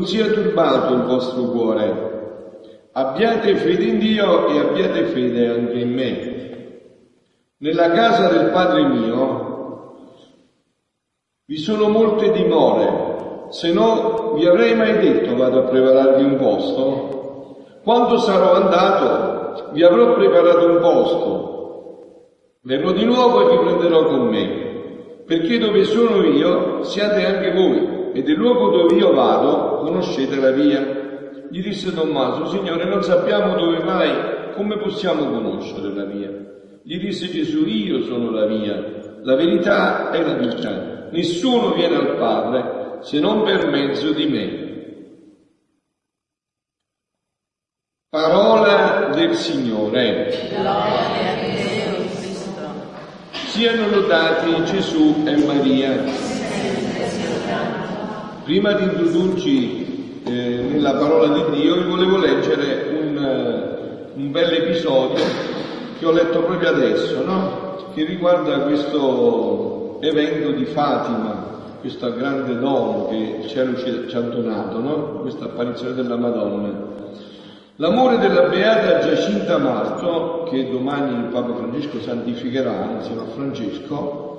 non 0.00 0.08
sia 0.08 0.28
turbato 0.28 0.94
il 0.94 1.02
vostro 1.02 1.42
cuore, 1.42 2.88
abbiate 2.92 3.54
fede 3.56 3.84
in 3.84 3.98
Dio 3.98 4.48
e 4.48 4.58
abbiate 4.58 5.04
fede 5.08 5.46
anche 5.46 5.78
in 5.78 5.92
me. 5.92 6.38
Nella 7.58 7.90
casa 7.90 8.28
del 8.28 8.50
Padre 8.50 8.88
mio 8.88 9.94
vi 11.44 11.58
sono 11.58 11.90
molte 11.90 12.32
dimore, 12.32 13.48
se 13.50 13.70
no 13.74 14.32
vi 14.36 14.46
avrei 14.46 14.74
mai 14.74 14.98
detto 15.00 15.36
vado 15.36 15.58
a 15.58 15.68
prepararvi 15.68 16.24
un 16.24 16.36
posto. 16.38 17.56
Quando 17.82 18.16
sarò 18.16 18.54
andato 18.54 19.70
vi 19.72 19.82
avrò 19.82 20.14
preparato 20.14 20.66
un 20.66 20.78
posto. 20.80 21.48
Verrò 22.62 22.92
di 22.92 23.04
nuovo 23.04 23.42
e 23.42 23.50
vi 23.50 23.64
prenderò 23.64 24.04
con 24.04 24.28
me, 24.28 25.22
perché 25.26 25.58
dove 25.58 25.84
sono 25.84 26.24
io 26.24 26.84
siate 26.84 27.26
anche 27.26 27.52
voi, 27.52 27.99
e 28.12 28.22
del 28.22 28.36
luogo 28.36 28.70
dove 28.70 28.96
io 28.96 29.12
vado 29.12 29.78
conoscete 29.78 30.36
la 30.36 30.50
via. 30.50 30.98
Gli 31.50 31.62
disse 31.62 31.92
Tommaso, 31.92 32.46
Signore, 32.46 32.84
non 32.84 33.02
sappiamo 33.02 33.56
dove 33.56 33.82
vai, 33.82 34.52
come 34.54 34.78
possiamo 34.78 35.30
conoscere 35.30 35.92
la 35.92 36.04
via? 36.04 36.30
Gli 36.82 36.98
disse 36.98 37.28
Gesù, 37.28 37.66
io 37.66 38.02
sono 38.02 38.30
la 38.30 38.46
via, 38.46 39.18
la 39.22 39.34
verità 39.34 40.10
e 40.10 40.22
la 40.22 40.34
vita. 40.34 41.08
Nessuno 41.10 41.72
viene 41.72 41.96
al 41.96 42.16
Padre 42.16 42.98
se 43.02 43.18
non 43.18 43.42
per 43.42 43.68
mezzo 43.68 44.12
di 44.12 44.26
me. 44.26 44.68
Parola 48.08 49.10
del 49.14 49.34
Signore. 49.34 50.32
Siano 53.30 53.88
lodati 53.88 54.64
Gesù 54.64 55.22
e 55.24 55.36
Maria. 55.44 56.29
Prima 58.44 58.72
di 58.72 58.84
introdurci 58.84 60.22
eh, 60.24 60.30
nella 60.72 60.94
parola 60.94 61.28
di 61.28 61.60
Dio, 61.60 61.76
vi 61.76 61.88
volevo 61.88 62.16
leggere 62.16 62.98
un, 62.98 63.16
uh, 64.14 64.18
un 64.18 64.30
bel 64.30 64.52
episodio 64.52 65.22
che 65.98 66.06
ho 66.06 66.10
letto 66.10 66.42
proprio 66.42 66.70
adesso, 66.70 67.22
no? 67.22 67.76
che 67.94 68.04
riguarda 68.04 68.60
questo 68.60 69.98
evento 70.00 70.52
di 70.52 70.64
Fatima, 70.64 71.48
questo 71.80 72.14
grande 72.14 72.58
dono 72.58 73.08
che 73.08 73.42
ci 73.46 73.58
ha 73.58 74.20
donato, 74.20 74.80
no? 74.80 75.20
questa 75.20 75.44
apparizione 75.44 75.94
della 75.94 76.16
Madonna. 76.16 76.88
L'amore 77.76 78.18
della 78.18 78.48
Beata 78.48 79.00
Giacinta 79.00 79.58
Marto, 79.58 80.46
che 80.50 80.70
domani 80.70 81.14
il 81.14 81.30
Papa 81.30 81.54
Francesco 81.54 82.00
santificherà 82.00 82.88
insieme 82.96 83.20
a 83.20 83.26
Francesco, 83.34 84.30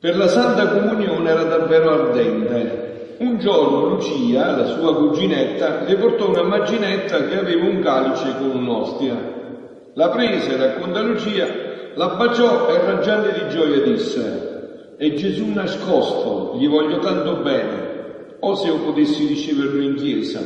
per 0.00 0.16
la 0.16 0.28
Santa 0.28 0.68
Comunione 0.68 1.30
era 1.30 1.44
davvero 1.44 1.90
ardente. 1.90 2.83
Un 3.24 3.38
giorno 3.38 3.88
Lucia, 3.88 4.56
la 4.56 4.66
sua 4.66 4.94
cuginetta, 4.96 5.82
le 5.84 5.96
portò 5.96 6.28
una 6.28 6.42
maginetta 6.42 7.26
che 7.26 7.38
aveva 7.38 7.64
un 7.64 7.80
calice 7.80 8.36
con 8.38 8.50
un'ostia 8.50 9.34
la 9.94 10.08
prese, 10.08 10.56
racconta 10.56 11.02
Lucia, 11.02 11.46
la 11.94 12.16
baciò 12.16 12.68
e 12.68 12.78
raggiante 12.78 13.32
di 13.32 13.48
gioia 13.48 13.80
disse, 13.80 14.96
è 14.96 15.12
Gesù 15.14 15.52
nascosto, 15.52 16.56
gli 16.58 16.68
voglio 16.68 16.98
tanto 16.98 17.36
bene, 17.36 18.36
o 18.40 18.56
se 18.56 18.66
io 18.66 18.80
potessi 18.80 19.26
riceverlo 19.26 19.80
in 19.80 19.94
chiesa. 19.94 20.40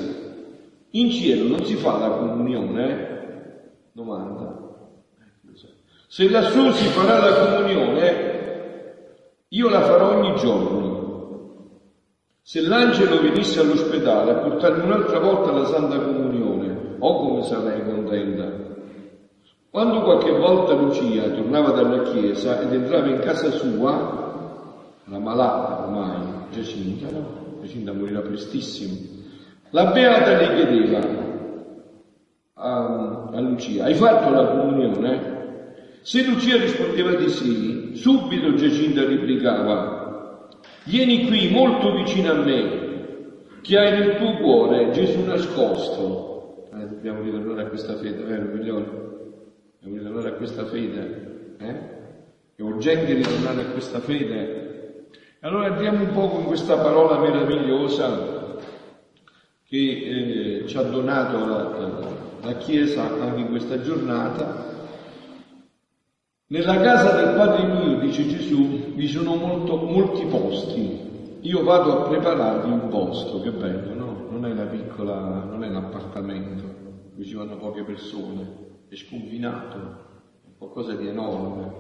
In 0.91 1.11
cielo 1.11 1.49
non 1.49 1.65
si 1.65 1.77
fa 1.77 1.97
la 1.97 2.11
comunione? 2.11 3.91
Domanda. 3.93 4.67
Se 6.09 6.29
lassù 6.29 6.71
si 6.73 6.87
farà 6.89 7.19
la 7.19 7.35
comunione, 7.47 8.27
io 9.49 9.69
la 9.71 9.81
farò 9.81 10.19
ogni 10.19 10.35
giorno. 10.37 10.88
Se 12.49 12.63
l'angelo 12.63 13.21
venisse 13.21 13.61
all'ospedale 13.61 14.31
a 14.31 14.37
portarmi 14.37 14.83
un'altra 14.83 15.19
volta 15.19 15.53
la 15.53 15.67
Santa 15.67 15.99
Comunione, 15.99 16.97
oh 16.99 17.17
come 17.19 17.43
sarei 17.43 17.85
contenta. 17.85 18.51
Quando 19.69 20.01
qualche 20.01 20.31
volta 20.31 20.73
Lucia 20.73 21.29
tornava 21.29 21.73
dalla 21.73 22.05
chiesa 22.05 22.63
ed 22.63 22.73
entrava 22.73 23.09
in 23.09 23.19
casa 23.19 23.51
sua, 23.51 24.95
la 25.05 25.19
malata 25.19 25.83
ormai, 25.83 26.47
Giacinta, 26.51 27.11
no? 27.11 27.59
Giacinta 27.61 27.93
morirà 27.93 28.21
prestissimo, 28.21 28.97
la 29.69 29.91
beata 29.91 30.39
le 30.39 30.55
chiedeva 30.55 31.01
a, 32.55 33.29
a 33.31 33.41
Lucia, 33.41 33.85
hai 33.85 33.95
fatto 33.95 34.31
la 34.31 34.47
comunione? 34.47 35.37
Se 36.01 36.25
Lucia 36.25 36.57
rispondeva 36.57 37.13
di 37.15 37.29
sì, 37.29 37.91
subito 37.93 38.55
Giacinta 38.55 39.05
replicava, 39.05 39.98
vieni 40.89 41.27
qui 41.27 41.51
molto 41.51 41.95
vicino 41.95 42.33
a 42.33 42.35
me, 42.35 42.87
che 43.61 43.79
hai 43.79 43.93
nel 43.93 44.17
tuo 44.17 44.37
cuore 44.39 44.91
Gesù 44.91 45.21
nascosto. 45.25 46.69
Eh, 46.73 46.87
dobbiamo 46.89 47.21
ritornare 47.21 47.63
a 47.63 47.67
questa 47.67 47.97
fede, 47.97 48.23
vero 48.23 48.49
figliolo? 48.53 49.07
Dobbiamo 49.81 49.99
ritornare 49.99 50.29
a 50.35 50.39
questa 50.39 50.65
fede. 50.65 51.57
Eh? 51.59 51.97
È 52.57 52.63
urgente 52.63 53.13
ritornare 53.13 53.63
a 53.63 53.67
questa 53.67 54.01
fede. 54.01 55.07
Allora 55.41 55.67
andiamo 55.67 56.01
un 56.01 56.13
po' 56.13 56.29
con 56.29 56.45
questa 56.47 56.77
parola 56.79 57.19
meravigliosa 57.19 58.57
che 59.65 60.63
eh, 60.63 60.67
ci 60.67 60.77
ha 60.79 60.83
donato 60.83 61.47
la, 61.47 62.17
la 62.43 62.57
Chiesa 62.57 63.03
anche 63.21 63.41
in 63.41 63.49
questa 63.49 63.81
giornata. 63.83 64.68
Nella 66.51 66.81
casa 66.81 67.15
del 67.15 67.35
Padre 67.37 67.67
mio, 67.67 67.99
dice 67.99 68.27
Gesù, 68.27 68.95
vi 68.95 69.07
sono 69.07 69.35
molto, 69.35 69.77
molti 69.77 70.25
posti. 70.25 71.37
Io 71.41 71.63
vado 71.63 71.93
a 71.93 72.09
prepararvi 72.09 72.71
un 72.71 72.89
posto, 72.89 73.43
che 73.43 73.51
bello, 73.51 73.95
no? 73.95 74.27
Non 74.31 74.47
è 74.47 74.53
una 74.53 74.65
piccola, 74.65 75.45
non 75.45 75.63
è 75.63 75.69
un 75.69 75.77
appartamento, 75.77 76.65
dove 77.11 77.25
ci 77.25 77.35
vanno 77.35 77.59
poche 77.59 77.83
persone 77.83 78.67
è 78.89 78.95
sconfinato, 78.95 80.07
qualcosa 80.57 80.95
di 80.95 81.07
enorme. 81.09 81.71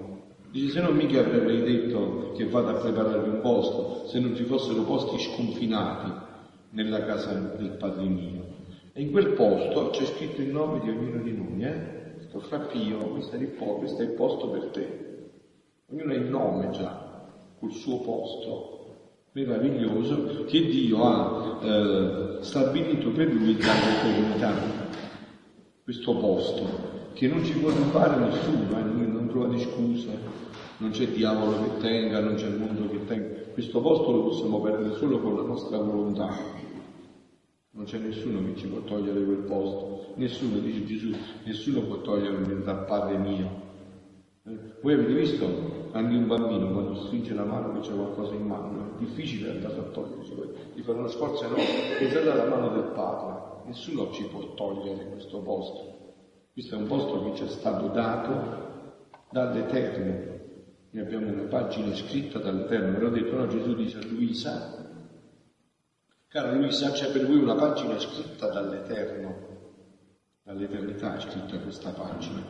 Dice, 0.51 0.69
se 0.69 0.83
non 0.83 0.95
mica 0.95 1.21
avrei 1.21 1.63
detto 1.63 2.33
che 2.37 2.47
vado 2.47 2.69
a 2.69 2.75
prepararvi 2.75 3.29
un 3.31 3.41
posto, 3.41 4.07
se 4.07 4.21
non 4.21 4.37
ci 4.37 4.45
fossero 4.45 4.83
posti 4.83 5.19
sconfinati 5.19 6.13
nella 6.73 7.07
casa 7.07 7.33
del 7.57 7.71
Padre 7.71 8.05
mio. 8.05 8.45
E 8.93 9.01
in 9.01 9.13
quel 9.13 9.29
posto 9.29 9.89
c'è 9.91 10.05
scritto 10.05 10.43
il 10.43 10.51
nome 10.51 10.81
di 10.81 10.91
ognuno 10.91 11.23
di 11.23 11.33
noi, 11.35 11.63
eh? 11.63 11.98
Sto 12.29 12.41
frappio, 12.41 12.99
questo 13.09 13.37
è 13.37 13.39
il 13.39 13.47
posto, 13.47 13.75
questo 13.77 14.03
è 14.03 14.05
il 14.05 14.11
posto 14.11 14.49
per 14.51 14.65
te. 14.67 15.07
Ognuno 15.91 16.13
ha 16.13 16.15
il 16.15 16.29
nome 16.29 16.69
già, 16.71 17.27
col 17.59 17.73
suo 17.73 18.01
posto 18.01 18.77
meraviglioso 19.33 20.45
che 20.45 20.67
Dio 20.67 21.05
ha 21.05 21.59
eh, 21.63 22.39
stabilito 22.43 23.11
per 23.13 23.33
lui 23.33 23.57
dall'eternità, 23.57 24.53
questo 25.83 26.17
posto 26.17 26.67
che 27.15 27.29
non 27.29 27.43
ci 27.45 27.53
può 27.55 27.71
rubare 27.71 28.17
nessuno, 28.17 28.79
eh? 28.79 28.83
non 28.83 29.29
trovate 29.31 29.59
scuse, 29.61 30.19
non 30.79 30.91
c'è 30.91 31.07
diavolo 31.09 31.63
che 31.63 31.81
tenga, 31.81 32.21
non 32.21 32.35
c'è 32.35 32.49
mondo 32.51 32.91
che 32.91 33.07
tenga. 33.07 33.37
Questo 33.55 33.81
posto 33.81 34.13
lo 34.13 34.23
possiamo 34.25 34.61
perdere 34.61 34.95
solo 34.97 35.19
con 35.19 35.35
la 35.35 35.43
nostra 35.43 35.79
volontà. 35.79 36.68
Non 37.79 37.87
c'è 37.87 37.99
nessuno 37.99 38.43
che 38.43 38.57
ci 38.57 38.67
può 38.67 38.81
togliere 38.81 39.23
quel 39.23 39.45
posto, 39.45 40.13
nessuno, 40.17 40.59
dice 40.59 40.85
Gesù, 40.85 41.15
nessuno 41.45 41.83
può 41.83 42.01
togliermi 42.01 42.65
dal 42.65 42.85
Padre 42.87 43.19
mio. 43.19 43.49
Eh? 44.43 44.59
Voi 44.83 44.95
avete 44.95 45.13
visto 45.13 45.47
anche 45.93 46.17
un 46.17 46.27
bambino 46.27 46.73
quando 46.73 46.97
stringe 47.05 47.35
la 47.35 47.45
mano 47.45 47.75
che 47.75 47.87
c'è 47.87 47.95
qualcosa 47.95 48.35
in 48.35 48.47
mano, 48.47 48.97
è 48.97 48.99
difficile 48.99 49.51
andare 49.51 49.79
a 49.79 49.83
togliersi, 49.83 50.35
di 50.75 50.83
fare 50.83 50.99
uno 50.99 51.07
sforzo 51.07 51.45
enorme, 51.45 51.99
è 51.99 52.25
la 52.25 52.49
mano 52.49 52.71
del 52.71 52.91
Padre, 52.97 53.63
nessuno 53.67 54.11
ci 54.11 54.25
può 54.25 54.55
togliere 54.55 55.11
questo 55.11 55.41
posto. 55.41 55.99
Questo 56.53 56.75
è 56.75 56.79
un 56.79 56.87
posto 56.89 57.23
che 57.23 57.37
ci 57.37 57.45
è 57.45 57.49
stato 57.49 57.87
dato 57.87 59.23
dall'Eterno. 59.31 60.37
Noi 60.91 61.05
abbiamo 61.05 61.29
una 61.29 61.43
pagina 61.43 61.95
scritta 61.95 62.41
dall'Eterno. 62.41 62.91
Me 62.91 62.99
l'ho 62.99 63.11
detto, 63.11 63.37
no? 63.37 63.47
Gesù 63.47 63.77
dice 63.77 63.99
a 63.99 64.05
Luisa, 64.05 64.88
cara 66.31 66.53
Luisa, 66.53 66.91
c'è 66.91 67.11
per 67.11 67.27
voi 67.27 67.39
una 67.39 67.55
pagina 67.55 67.99
scritta 67.99 68.49
dall'Eterno. 68.49 69.47
Dall'eternità 70.43 71.17
è 71.17 71.21
scritta 71.21 71.59
questa 71.59 71.91
pagina. 71.91 72.45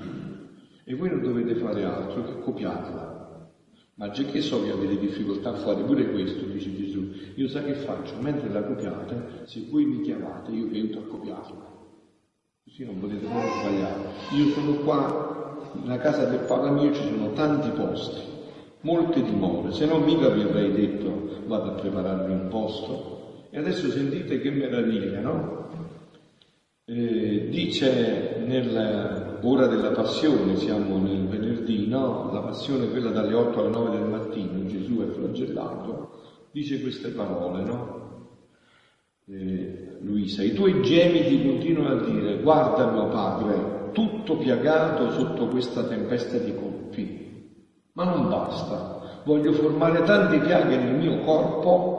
E 0.84 0.94
voi 0.94 1.10
non 1.10 1.22
dovete 1.22 1.54
fare 1.54 1.84
altro 1.84 2.24
che 2.24 2.40
copiarla. 2.40 3.50
Ma 3.94 4.10
già 4.10 4.24
che 4.24 4.40
so 4.40 4.62
che 4.62 4.70
avete 4.70 4.98
difficoltà 4.98 5.50
a 5.50 5.54
fare 5.54 5.82
pure 5.82 6.10
questo, 6.10 6.44
dice 6.46 6.74
Gesù, 6.74 7.08
io 7.36 7.48
sa 7.48 7.62
che 7.62 7.74
faccio, 7.74 8.14
mentre 8.20 8.48
la 8.48 8.62
copiate, 8.62 9.42
se 9.46 9.66
voi 9.68 9.84
mi 9.84 10.00
chiamate, 10.00 10.50
io 10.50 10.66
vi 10.66 10.80
aiuto 10.80 10.98
a 10.98 11.06
copiarla. 11.06 11.76
Così 12.64 12.84
non 12.84 12.98
potete 12.98 13.26
proprio 13.26 13.50
sbagliare. 13.60 14.08
Io 14.36 14.52
sono 14.54 14.72
qua, 14.82 15.70
nella 15.74 15.98
casa 15.98 16.24
del 16.24 16.40
Padre 16.46 16.70
mio 16.70 16.92
ci 16.92 17.02
sono 17.02 17.32
tanti 17.32 17.70
posti, 17.70 18.22
molte 18.80 19.22
dimore, 19.22 19.72
se 19.72 19.86
no 19.86 19.98
mica 19.98 20.28
vi 20.28 20.42
avrei 20.42 20.72
detto 20.72 21.42
vado 21.46 21.70
a 21.70 21.74
prepararvi 21.74 22.32
un 22.32 22.48
posto. 22.48 23.17
E 23.50 23.58
adesso 23.58 23.90
sentite 23.90 24.40
che 24.40 24.50
meraviglia, 24.50 25.20
no? 25.20 25.68
Eh, 26.84 27.48
dice 27.48 28.42
nell'ora 28.46 29.66
della 29.66 29.90
passione, 29.90 30.56
siamo 30.56 30.98
nel 30.98 31.26
venerdì, 31.26 31.86
no? 31.86 32.30
La 32.32 32.40
passione 32.40 32.86
è 32.86 32.90
quella 32.90 33.10
dalle 33.10 33.34
8 33.34 33.60
alle 33.60 33.70
9 33.70 33.90
del 33.90 34.08
mattino, 34.08 34.66
Gesù 34.66 34.98
è 35.00 35.06
flagellato, 35.06 36.10
dice 36.50 36.80
queste 36.80 37.08
parole, 37.08 37.62
no? 37.62 38.06
Eh, 39.26 39.96
Luisa, 40.00 40.42
i 40.42 40.52
tuoi 40.52 40.82
gemiti 40.82 41.42
continuano 41.42 42.00
a 42.00 42.04
dire, 42.04 42.40
guarda 42.40 42.90
mio 42.90 43.08
padre, 43.08 43.90
tutto 43.92 44.36
piagato 44.36 45.10
sotto 45.10 45.48
questa 45.48 45.84
tempesta 45.84 46.36
di 46.38 46.54
colpi, 46.54 47.52
ma 47.92 48.04
non 48.04 48.28
basta, 48.28 49.22
voglio 49.24 49.52
formare 49.52 50.02
tante 50.04 50.38
piaghe 50.40 50.76
nel 50.76 50.96
mio 50.96 51.18
corpo 51.20 51.97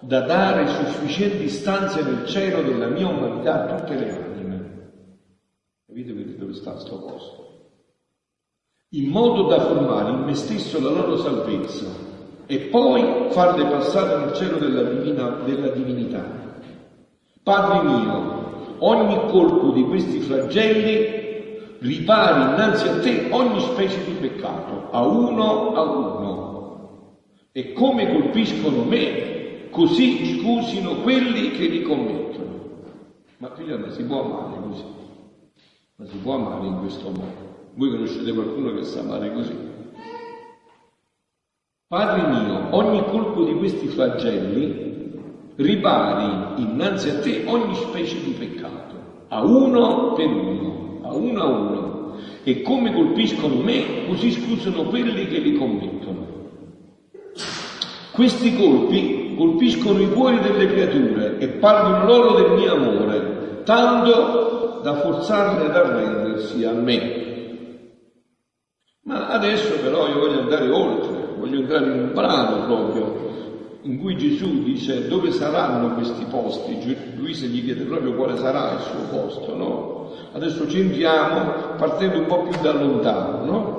da 0.00 0.20
dare 0.20 0.66
sufficienti 0.66 1.48
stanze 1.48 2.02
nel 2.02 2.26
cielo 2.26 2.62
della 2.62 2.88
mia 2.88 3.08
umanità 3.08 3.64
a 3.64 3.74
tutte 3.74 3.94
le 3.94 4.10
anime. 4.10 4.90
Capite 5.86 6.36
dove 6.36 6.54
sta 6.54 6.78
sto 6.78 6.98
posto? 6.98 7.46
In 8.90 9.08
modo 9.08 9.48
da 9.48 9.60
formare 9.60 10.10
in 10.10 10.20
me 10.20 10.34
stesso 10.34 10.80
la 10.80 10.90
loro 10.90 11.16
salvezza 11.16 11.86
e 12.46 12.58
poi 12.58 13.30
farle 13.30 13.64
passare 13.66 14.24
nel 14.24 14.34
cielo 14.34 14.58
della, 14.58 14.82
divina, 14.84 15.28
della 15.44 15.68
divinità. 15.68 16.24
Padre 17.42 17.82
mio, 17.82 18.76
ogni 18.78 19.28
colpo 19.28 19.70
di 19.70 19.82
questi 19.84 20.20
flagelli 20.20 21.24
ripari 21.80 22.42
innanzi 22.42 22.88
a 22.88 22.98
te 23.00 23.28
ogni 23.30 23.60
specie 23.60 24.04
di 24.04 24.12
peccato, 24.12 24.88
a 24.90 25.04
uno 25.06 25.72
a 25.74 25.82
uno. 25.82 27.16
E 27.52 27.72
come 27.72 28.10
colpiscono 28.12 28.84
me, 28.84 29.35
così 29.70 30.38
scusino 30.38 30.96
quelli 31.02 31.50
che 31.52 31.66
li 31.66 31.82
commettono. 31.82 32.54
Ma 33.38 33.54
figlio, 33.54 33.78
ma 33.78 33.90
si 33.90 34.04
può 34.04 34.24
amare 34.24 34.68
così? 34.68 34.84
Ma 35.96 36.06
si 36.06 36.16
può 36.18 36.34
amare 36.34 36.66
in 36.66 36.78
questo 36.78 37.10
modo? 37.10 37.54
Voi 37.74 37.90
conoscete 37.90 38.32
qualcuno 38.32 38.74
che 38.74 38.84
sa 38.84 39.00
amare 39.00 39.32
così? 39.32 39.54
Padre 41.88 42.28
mio, 42.28 42.74
ogni 42.74 43.04
colpo 43.04 43.44
di 43.44 43.54
questi 43.54 43.86
flagelli 43.86 44.86
ripari 45.56 46.62
innanzi 46.62 47.08
a 47.08 47.20
te 47.20 47.44
ogni 47.46 47.74
specie 47.76 48.20
di 48.22 48.30
peccato, 48.32 49.24
a 49.28 49.44
uno 49.44 50.12
per 50.14 50.26
uno, 50.26 51.00
a 51.02 51.14
uno 51.14 51.42
a 51.42 51.46
uno, 51.46 52.16
e 52.42 52.62
come 52.62 52.92
colpiscono 52.92 53.56
me, 53.56 54.06
così 54.06 54.30
scusano 54.32 54.84
quelli 54.84 55.26
che 55.26 55.38
li 55.38 55.56
commettono. 55.56 56.26
Questi 58.12 58.56
colpi 58.56 59.25
colpiscono 59.36 60.00
i 60.00 60.10
cuori 60.10 60.40
delle 60.40 60.66
creature 60.66 61.38
e 61.38 61.48
parlano 61.48 62.04
loro 62.04 62.34
del 62.34 62.58
mio 62.58 62.74
amore, 62.74 63.62
tanto 63.64 64.80
da 64.82 64.94
forzarle 64.94 65.66
ad 65.66 65.76
arrendersi 65.76 66.64
a 66.64 66.72
me. 66.72 67.24
Ma 69.02 69.28
adesso 69.28 69.78
però 69.80 70.08
io 70.08 70.18
voglio 70.18 70.40
andare 70.40 70.68
oltre, 70.68 71.28
voglio 71.38 71.60
entrare 71.60 71.86
in 71.86 71.92
un 71.92 72.12
brano 72.12 72.64
proprio 72.64 73.26
in 73.86 73.98
cui 73.98 74.16
Gesù 74.16 74.64
dice 74.64 75.06
dove 75.06 75.30
saranno 75.30 75.94
questi 75.94 76.24
posti, 76.24 77.14
Luisa 77.14 77.46
gli 77.46 77.62
chiede 77.64 77.84
proprio 77.84 78.14
quale 78.14 78.36
sarà 78.36 78.72
il 78.72 78.80
suo 78.80 79.00
posto, 79.08 79.54
no? 79.54 80.10
Adesso 80.32 80.68
ci 80.68 80.80
entriamo 80.80 81.76
partendo 81.76 82.18
un 82.18 82.26
po' 82.26 82.42
più 82.42 82.60
da 82.60 82.72
lontano, 82.72 83.44
no? 83.44 83.75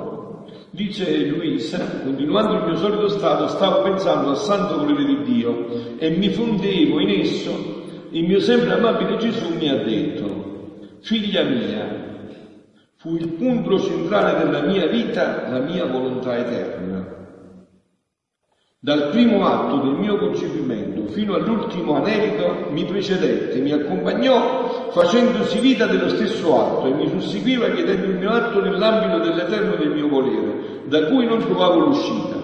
Dice 0.70 1.26
Luisa, 1.26 1.78
continuando 2.02 2.54
il 2.54 2.64
mio 2.64 2.76
solito 2.76 3.08
stato, 3.08 3.48
stavo 3.48 3.82
pensando 3.82 4.30
al 4.30 4.36
santo 4.36 4.76
volere 4.76 5.04
di 5.04 5.22
Dio 5.22 5.96
e 5.96 6.10
mi 6.10 6.28
fondevo 6.28 7.00
in 7.00 7.20
esso. 7.20 7.86
Il 8.10 8.24
mio 8.24 8.38
sempre 8.40 8.74
amabile 8.74 9.16
Gesù 9.16 9.54
mi 9.54 9.68
ha 9.70 9.76
detto, 9.76 10.76
figlia 11.00 11.42
mia, 11.44 12.08
fu 12.96 13.16
il 13.16 13.28
punto 13.28 13.78
centrale 13.80 14.44
della 14.44 14.62
mia 14.62 14.86
vita 14.88 15.48
la 15.48 15.60
mia 15.60 15.86
volontà 15.86 16.36
eterna. 16.36 16.97
Dal 18.80 19.08
primo 19.08 19.44
atto 19.44 19.78
del 19.78 19.94
mio 19.94 20.16
concepimento 20.18 21.10
fino 21.10 21.34
all'ultimo 21.34 21.96
anelito 21.96 22.68
mi 22.70 22.84
precedette, 22.84 23.58
mi 23.58 23.72
accompagnò 23.72 24.90
facendosi 24.92 25.58
vita 25.58 25.86
dello 25.86 26.08
stesso 26.10 26.56
atto 26.56 26.86
e 26.86 26.92
mi 26.92 27.08
susseguiva 27.08 27.70
chiedendo 27.70 28.06
il 28.06 28.18
mio 28.18 28.30
atto 28.30 28.60
nell'ambito 28.60 29.18
dell'eterno 29.18 29.74
del 29.74 29.90
mio 29.90 30.06
volere, 30.06 30.82
da 30.84 31.06
cui 31.06 31.26
non 31.26 31.40
trovavo 31.40 31.80
l'uscita. 31.80 32.36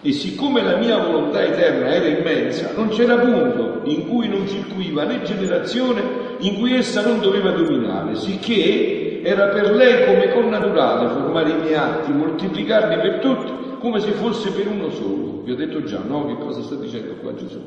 E 0.00 0.12
siccome 0.12 0.62
la 0.62 0.76
mia 0.76 0.96
volontà 0.98 1.42
eterna 1.42 1.88
era 1.88 2.06
immensa, 2.06 2.70
non 2.76 2.90
c'era 2.90 3.16
punto 3.16 3.80
in 3.82 4.06
cui 4.06 4.28
non 4.28 4.46
circuiva 4.46 5.02
né 5.02 5.22
generazione 5.22 6.02
in 6.38 6.56
cui 6.56 6.76
essa 6.76 7.02
non 7.02 7.18
doveva 7.18 7.50
dominare, 7.50 8.14
sicché 8.14 9.22
era 9.24 9.48
per 9.48 9.74
lei 9.74 10.06
come 10.06 10.28
connaturale 10.28 11.08
formare 11.08 11.50
i 11.50 11.56
miei 11.62 11.74
atti, 11.74 12.12
moltiplicarli 12.12 13.00
per 13.00 13.18
tutti 13.18 13.63
come 13.84 14.00
se 14.00 14.12
fosse 14.12 14.50
per 14.52 14.66
uno 14.66 14.88
solo. 14.88 15.42
Vi 15.42 15.52
ho 15.52 15.56
detto 15.56 15.82
già, 15.82 16.02
no? 16.02 16.24
Che 16.24 16.42
cosa 16.42 16.62
sta 16.62 16.74
dicendo 16.76 17.16
qua 17.16 17.34
Gesù? 17.34 17.60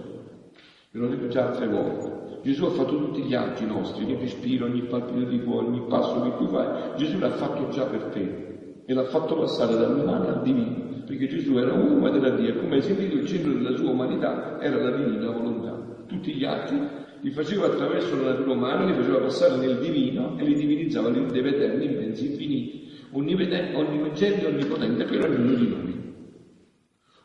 Ve 0.90 1.00
l'ho 1.00 1.10
detto 1.10 1.28
già 1.28 1.50
altre 1.50 1.68
volte. 1.68 2.40
Gesù 2.42 2.66
ha 2.66 2.72
fatto 2.72 2.98
tutti 2.98 3.22
gli 3.22 3.36
atti 3.36 3.68
nostri, 3.68 4.04
ogni 4.04 4.16
respiro, 4.16 4.66
ogni 4.66 4.82
palpito 4.82 5.30
di 5.30 5.44
cuore, 5.44 5.68
ogni 5.68 5.84
passo 5.88 6.24
che 6.24 6.36
tu 6.38 6.48
fai. 6.48 6.98
Gesù 6.98 7.20
l'ha 7.20 7.30
fatto 7.30 7.68
già 7.70 7.86
per 7.86 8.06
te 8.06 8.82
e 8.84 8.94
l'ha 8.96 9.04
fatto 9.04 9.36
passare 9.36 9.76
dall'umano 9.76 10.28
al 10.28 10.42
divino, 10.42 11.04
perché 11.06 11.28
Gesù 11.28 11.56
era 11.56 11.74
uomo 11.74 12.08
era 12.08 12.32
Dio, 12.32 12.50
e 12.50 12.58
come 12.58 12.82
sentito 12.82 13.16
il 13.16 13.28
centro 13.28 13.52
della 13.52 13.76
sua 13.76 13.92
umanità 13.92 14.60
era 14.60 14.82
la 14.82 14.98
divina 14.98 15.30
volontà. 15.30 16.04
Tutti 16.08 16.34
gli 16.34 16.46
atti 16.46 16.80
li 17.22 17.30
faceva 17.30 17.68
attraverso 17.68 18.16
la 18.16 18.32
natura 18.32 18.54
umana, 18.54 18.86
li 18.86 18.94
faceva 18.94 19.20
passare 19.20 19.58
nel 19.58 19.78
divino 19.78 20.36
e 20.40 20.46
li 20.46 20.56
divinizzava 20.56 21.10
in 21.10 21.28
dei 21.28 21.46
eterni, 21.46 21.86
immensi, 21.86 22.32
infiniti, 22.32 22.90
onnivagente 23.12 24.42
e 24.42 24.48
onnipotente 24.48 25.04
per 25.04 25.30
ognuno 25.30 25.54
di 25.54 25.68
noi. 25.68 26.07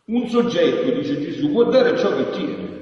Un 0.04 0.28
soggetto, 0.28 0.90
dice 0.90 1.20
Gesù, 1.20 1.52
può 1.52 1.64
dare 1.64 1.96
ciò 1.96 2.14
che 2.16 2.30
tiene. 2.30 2.80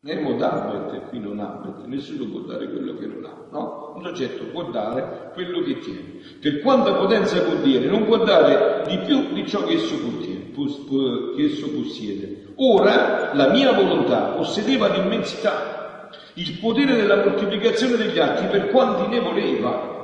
Nemo 0.00 0.34
dabet 0.34 1.08
qui 1.08 1.18
non 1.18 1.40
abet, 1.40 1.84
nessuno 1.86 2.30
può 2.30 2.40
dare 2.40 2.70
quello 2.70 2.96
che 2.96 3.06
non 3.06 3.24
ha, 3.24 3.48
no? 3.50 3.92
Un 3.96 4.02
soggetto 4.02 4.44
può 4.44 4.70
dare 4.70 5.30
quello 5.32 5.60
che 5.62 5.78
tiene. 5.78 6.20
Per 6.40 6.60
quanta 6.60 6.94
potenza 6.94 7.42
può 7.42 7.54
dire, 7.56 7.86
non 7.86 8.04
può 8.04 8.18
dare 8.24 8.84
di 8.86 8.98
più 8.98 9.32
di 9.32 9.46
ciò 9.46 9.64
che 9.64 9.74
esso, 9.74 10.00
contiene, 10.00 10.50
che 11.36 11.42
esso 11.42 11.70
possiede. 11.72 12.46
Ora 12.56 13.34
la 13.34 13.48
mia 13.50 13.72
volontà 13.72 14.34
possedeva 14.36 14.88
l'immensità, 14.88 16.08
il 16.34 16.58
potere 16.60 16.94
della 16.94 17.24
moltiplicazione 17.24 17.96
degli 17.96 18.18
atti 18.18 18.46
per 18.46 18.68
quanti 18.68 19.08
ne 19.08 19.20
voleva, 19.20 19.96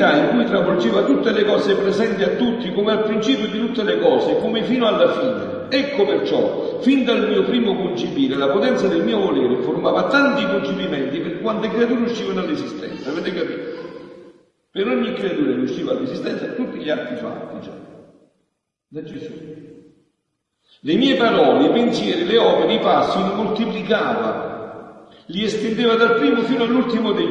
L'eternità 0.00 0.16
in 0.16 0.28
cui 0.30 0.44
travolgeva 0.46 1.02
tutte 1.02 1.30
le 1.30 1.44
cose 1.44 1.74
presenti 1.74 2.22
a 2.22 2.30
tutti 2.30 2.72
come 2.72 2.92
al 2.92 3.02
principio 3.02 3.48
di 3.48 3.58
tutte 3.58 3.82
le 3.82 3.98
cose, 3.98 4.36
come 4.38 4.64
fino 4.64 4.86
alla 4.86 5.12
fine. 5.12 5.68
Ecco 5.68 6.06
perciò, 6.06 6.78
fin 6.80 7.04
dal 7.04 7.28
mio 7.28 7.44
primo 7.44 7.76
concepire, 7.76 8.34
la 8.34 8.48
potenza 8.48 8.88
del 8.88 9.04
mio 9.04 9.20
volere 9.20 9.60
formava 9.60 10.04
tanti 10.04 10.46
concepimenti 10.46 11.20
per 11.20 11.40
quante 11.42 11.68
creature 11.68 12.00
uscivano 12.00 12.40
all'esistenza. 12.40 13.10
Avete 13.10 13.34
capito? 13.34 13.78
Per 14.70 14.86
ogni 14.88 15.12
creatura 15.12 15.52
che 15.52 15.60
usciva 15.60 15.92
all'esistenza 15.92 16.46
tutti 16.46 16.78
gli 16.78 16.88
atti 16.88 17.14
fatti 17.16 17.60
già 17.60 17.76
da 18.88 19.02
Gesù. 19.02 19.32
Le 20.82 20.94
mie 20.94 21.16
parole, 21.16 21.66
i 21.66 21.70
pensieri, 21.72 22.24
le 22.24 22.38
opere, 22.38 22.72
i 22.72 22.78
passi 22.78 23.18
li 23.18 23.34
moltiplicava, 23.34 25.08
li 25.26 25.44
estendeva 25.44 25.94
dal 25.94 26.14
primo 26.14 26.40
fino 26.42 26.64
all'ultimo 26.64 27.10
uomini 27.10 27.29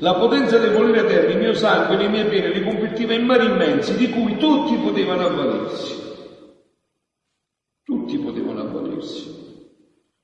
la 0.00 0.14
potenza 0.14 0.58
del 0.58 0.72
volere 0.72 1.00
eterno, 1.00 1.30
il 1.30 1.38
mio 1.38 1.54
sangue, 1.54 1.96
le 1.96 2.08
mie 2.08 2.24
pene, 2.24 2.52
li 2.52 2.62
convertiva 2.62 3.12
in 3.12 3.24
mari 3.24 3.46
immensi 3.46 3.96
di 3.96 4.08
cui 4.10 4.36
tutti 4.38 4.76
potevano 4.76 5.26
avvalersi. 5.26 5.98
Tutti 7.82 8.18
potevano 8.18 8.60
avvalersi. 8.60 9.38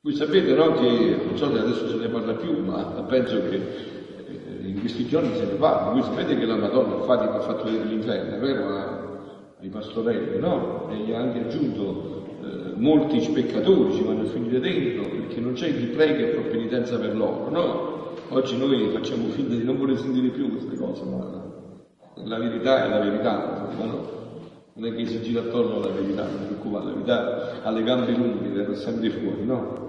Voi 0.00 0.14
sapete 0.14 0.54
no, 0.54 0.72
che, 0.72 1.18
non 1.26 1.36
so 1.36 1.52
se 1.52 1.58
adesso 1.58 1.88
se 1.88 1.96
ne 1.96 2.08
parla 2.08 2.34
più, 2.34 2.64
ma 2.64 3.04
penso 3.08 3.42
che 3.48 3.56
eh, 3.56 4.66
in 4.66 4.80
questi 4.80 5.06
giorni 5.06 5.34
se 5.36 5.44
ne 5.44 5.54
parla. 5.54 5.90
Voi 5.90 6.02
sapete 6.02 6.38
che 6.38 6.46
la 6.46 6.56
Madonna 6.56 7.02
Fatima 7.02 7.34
ha 7.34 7.40
fatto 7.40 7.64
vedere 7.64 7.84
l'inferno, 7.84 8.38
vero? 8.38 9.54
Ai 9.60 9.68
pastorelli, 9.68 10.38
no? 10.38 10.88
E 10.90 10.96
gli 10.96 11.12
ha 11.12 11.18
anche 11.18 11.40
aggiunto 11.40 12.24
eh, 12.42 12.72
molti 12.76 13.18
peccatori 13.32 13.94
ci 13.94 14.04
vanno 14.04 14.22
a 14.22 14.26
finire 14.26 14.60
dentro 14.60 15.08
perché 15.10 15.40
non 15.40 15.54
c'è 15.54 15.74
chi 15.74 15.86
prega 15.86 16.26
e 16.26 16.32
fa 16.34 16.42
penitenza 16.42 16.98
per 16.98 17.16
loro, 17.16 17.50
no? 17.50 17.95
Oggi 18.28 18.56
noi 18.56 18.90
facciamo 18.90 19.28
finta 19.28 19.54
di 19.54 19.64
non 19.64 19.78
voler 19.78 19.98
sentire 19.98 20.28
più 20.28 20.50
queste 20.50 20.76
cose, 20.76 21.04
ma 21.04 21.44
la 22.14 22.38
verità 22.38 22.84
è 22.84 22.88
la 22.88 22.98
verità, 22.98 23.68
no? 23.78 24.14
non 24.74 24.92
è 24.92 24.94
che 24.94 25.06
si 25.06 25.22
gira 25.22 25.40
attorno 25.40 25.76
alla 25.76 25.92
verità, 25.92 26.26
non 26.26 26.46
preoccupate, 26.46 26.84
la 26.84 26.92
verità 26.92 27.62
ha 27.62 27.70
le 27.70 27.82
gambe 27.82 28.12
lunghe, 28.12 28.48
verrà 28.48 28.74
sempre 28.74 29.10
fuori, 29.10 29.44
no? 29.44 29.84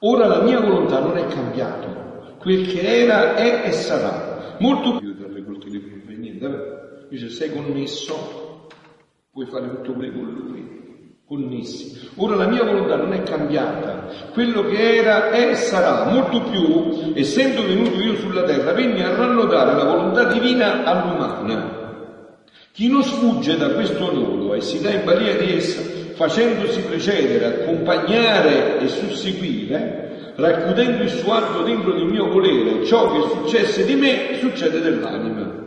Ora 0.00 0.26
la 0.26 0.42
mia 0.42 0.60
volontà 0.60 1.00
non 1.00 1.16
è 1.16 1.26
cambiata, 1.26 2.36
quel 2.38 2.66
che 2.66 2.80
era 2.80 3.34
è 3.34 3.66
e 3.66 3.72
sarà, 3.72 4.56
molto 4.60 4.98
più 4.98 5.16
per 5.16 5.30
le 5.30 5.44
colture 5.44 5.78
prime, 5.78 6.16
niente, 6.16 7.06
Dice, 7.08 7.30
sei 7.30 7.50
connesso, 7.50 8.68
puoi 9.30 9.46
fare 9.46 9.68
tutto 9.68 9.92
pure 9.92 10.12
con 10.12 10.24
lui, 10.24 10.87
connessi. 11.28 12.10
Ora 12.16 12.36
la 12.36 12.46
mia 12.46 12.64
volontà 12.64 12.96
non 12.96 13.12
è 13.12 13.22
cambiata, 13.22 14.06
quello 14.32 14.64
che 14.64 14.96
era 14.96 15.30
è 15.30 15.50
e 15.50 15.54
sarà, 15.54 16.10
molto 16.10 16.40
più, 16.50 17.12
essendo 17.14 17.66
venuto 17.66 18.00
io 18.00 18.16
sulla 18.16 18.44
terra, 18.44 18.72
venni 18.72 19.02
a 19.02 19.14
rannodare 19.14 19.74
la 19.74 19.84
volontà 19.84 20.24
divina 20.24 20.84
all'umana. 20.84 21.76
Chi 22.72 22.88
non 22.88 23.02
sfugge 23.02 23.58
da 23.58 23.70
questo 23.70 24.10
nodo 24.10 24.54
e 24.54 24.62
si 24.62 24.80
dà 24.80 24.90
in 24.90 25.04
balia 25.04 25.36
di 25.36 25.52
essa, 25.52 25.82
facendosi 26.14 26.80
precedere, 26.80 27.44
accompagnare 27.44 28.80
e 28.80 28.88
susseguire, 28.88 30.32
racchiudendo 30.34 31.02
il 31.02 31.10
suo 31.10 31.34
atto 31.34 31.62
dentro 31.62 31.92
del 31.92 32.06
mio 32.06 32.28
volere, 32.30 32.86
ciò 32.86 33.12
che 33.12 33.28
successe 33.28 33.84
di 33.84 33.96
me 33.96 34.38
succede 34.40 34.80
dell'anima. 34.80 35.66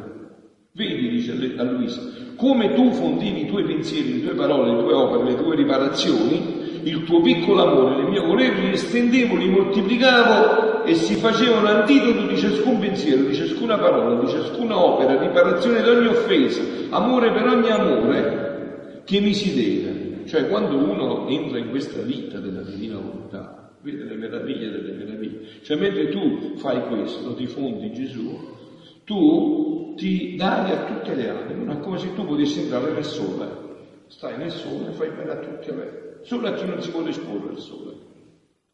Vedi, 0.73 1.09
dice 1.09 1.33
a 1.57 1.63
Luisa, 1.63 2.01
come 2.41 2.73
tu 2.73 2.91
fondivi 2.91 3.41
i 3.41 3.45
tuoi 3.45 3.63
pensieri, 3.65 4.15
le 4.15 4.25
tue 4.25 4.33
parole, 4.33 4.73
le 4.73 4.81
tue 4.81 4.93
opere, 4.93 5.23
le 5.25 5.35
tue 5.35 5.55
riparazioni, 5.55 6.79
il 6.81 7.03
tuo 7.03 7.21
piccolo 7.21 7.61
amore, 7.61 7.97
le 7.97 8.09
mie 8.09 8.19
voleri 8.19 8.61
li 8.61 8.71
estendevo, 8.71 9.35
li 9.35 9.47
moltiplicavo 9.47 10.83
e 10.83 10.95
si 10.95 11.13
facevano 11.13 11.67
antidoto 11.67 12.25
di 12.25 12.35
ciascun 12.35 12.79
pensiero, 12.79 13.21
di 13.21 13.35
ciascuna 13.35 13.77
parola, 13.77 14.19
di 14.19 14.27
ciascuna 14.27 14.75
opera, 14.75 15.21
riparazione 15.21 15.83
di 15.83 15.89
ogni 15.89 16.07
offesa, 16.07 16.63
amore 16.89 17.31
per 17.31 17.45
ogni 17.45 17.69
amore 17.69 19.03
che 19.05 19.19
mi 19.19 19.35
si 19.35 19.53
deve. 19.53 20.25
Cioè 20.25 20.47
quando 20.47 20.77
uno 20.77 21.27
entra 21.27 21.59
in 21.59 21.69
questa 21.69 22.01
vita 22.01 22.39
della 22.39 22.61
divina 22.61 22.95
volontà, 22.95 23.71
vede 23.83 24.03
le 24.05 24.15
meraviglie 24.15 24.71
delle 24.71 24.93
meraviglie, 24.93 25.41
cioè 25.61 25.77
mentre 25.77 26.09
tu 26.09 26.55
fai 26.55 26.87
questo, 26.87 27.35
ti 27.35 27.45
fondi 27.45 27.93
Gesù, 27.93 28.35
tu 29.03 29.70
ti 29.95 30.35
dai 30.35 30.71
a 30.71 30.85
tutte 30.85 31.15
le 31.15 31.29
anime, 31.29 31.73
è 31.73 31.79
come 31.79 31.97
se 31.97 32.13
tu 32.13 32.25
potessi 32.25 32.61
entrare 32.61 32.91
nel 32.91 33.05
sole. 33.05 33.69
Stai 34.07 34.37
nel 34.37 34.51
sole 34.51 34.89
e 34.89 34.91
fai 34.91 35.09
bene 35.09 35.31
a 35.31 35.37
tutti 35.37 35.71
me. 35.71 36.19
Solo 36.23 36.47
a 36.47 36.53
chi 36.53 36.65
non 36.65 36.81
si 36.81 36.91
vuole 36.91 37.09
esporre 37.09 37.49
al 37.49 37.59
sole. 37.59 37.95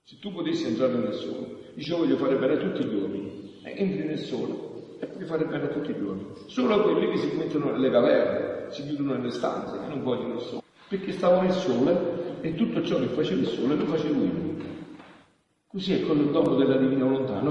Se 0.04 0.18
tu 0.20 0.32
potessi 0.32 0.66
entrare 0.66 0.94
nel 0.94 1.14
sole, 1.14 1.72
dice 1.74 1.96
voglio 1.96 2.18
fare 2.18 2.38
bene 2.38 2.54
a 2.54 2.58
tutti 2.58 2.84
gli 2.84 2.96
uomini, 2.96 3.60
e 3.64 3.74
entri 3.76 4.06
nel 4.06 4.20
sole 4.20 4.54
e 5.00 5.06
puoi 5.06 5.26
fare 5.26 5.46
bene 5.46 5.66
a 5.66 5.68
tutti 5.68 5.94
gli 5.94 6.02
uomini. 6.02 6.28
Solo 6.48 6.74
a 6.74 6.82
quelli 6.82 7.12
che 7.12 7.18
si 7.18 7.36
mettono 7.36 7.72
nelle 7.72 7.92
caverne, 7.92 8.72
si 8.72 8.84
chiudono 8.84 9.14
nelle 9.16 9.32
stanze, 9.32 9.78
che 9.80 9.88
non 9.88 10.02
vogliono 10.02 10.36
il 10.36 10.42
sole. 10.42 10.62
Perché 10.88 11.12
stavo 11.12 11.42
nel 11.42 11.52
sole 11.52 12.40
e 12.42 12.56
tutto 12.56 12.84
ciò 12.84 12.98
che 13.00 13.08
faceva 13.08 13.42
il 13.42 13.48
sole 13.48 13.76
lo 13.76 13.86
facevo 13.86 14.24
io. 14.24 14.56
Così 15.68 15.94
è 15.94 16.06
con 16.06 16.18
il 16.18 16.32
dono 16.32 16.56
della 16.56 16.78
divina 16.78 17.04
volontà? 17.04 17.42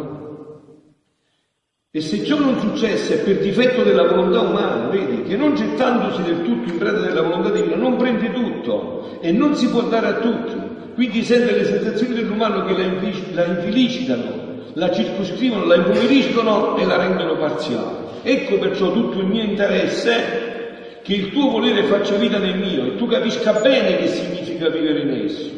E 1.97 2.03
se 2.03 2.23
ciò 2.25 2.39
non 2.39 2.61
successe 2.61 3.21
per 3.21 3.39
difetto 3.39 3.83
della 3.83 4.07
volontà 4.07 4.41
umana, 4.41 4.89
vedi, 4.89 5.23
che 5.23 5.35
non 5.35 5.55
gettandosi 5.55 6.23
del 6.25 6.43
tutto 6.43 6.71
in 6.71 6.77
preda 6.77 7.01
della 7.01 7.23
volontà 7.23 7.49
divina, 7.49 7.75
non 7.77 7.97
prende 7.97 8.31
tutto 8.33 9.19
e 9.23 9.33
non 9.33 9.55
si 9.55 9.71
può 9.71 9.81
dare 9.81 10.07
a 10.09 10.15
tutti. 10.17 10.53
Quindi 10.93 11.23
sente 11.23 11.57
le 11.57 11.65
sensazioni 11.65 12.13
dell'umano 12.13 12.67
che 12.67 12.77
la, 13.33 13.47
infelicitano, 13.47 14.25
la 14.75 14.93
circoscrivono, 14.93 15.65
la 15.65 15.77
impoveriscono 15.77 16.77
e 16.77 16.85
la 16.85 16.99
rendono 16.99 17.39
parziale. 17.39 18.21
Ecco 18.25 18.59
perciò 18.59 18.93
tutto 18.93 19.21
il 19.21 19.29
mio 19.29 19.45
interesse 19.45 21.01
che 21.03 21.15
il 21.15 21.33
tuo 21.33 21.49
volere 21.49 21.85
faccia 21.85 22.17
vita 22.17 22.37
nel 22.37 22.59
mio 22.59 22.85
e 22.85 22.97
tu 22.97 23.07
capisca 23.07 23.55
bene 23.55 23.97
che 23.97 24.09
significa 24.09 24.69
vivere 24.69 25.01
in 25.01 25.25
esso. 25.25 25.51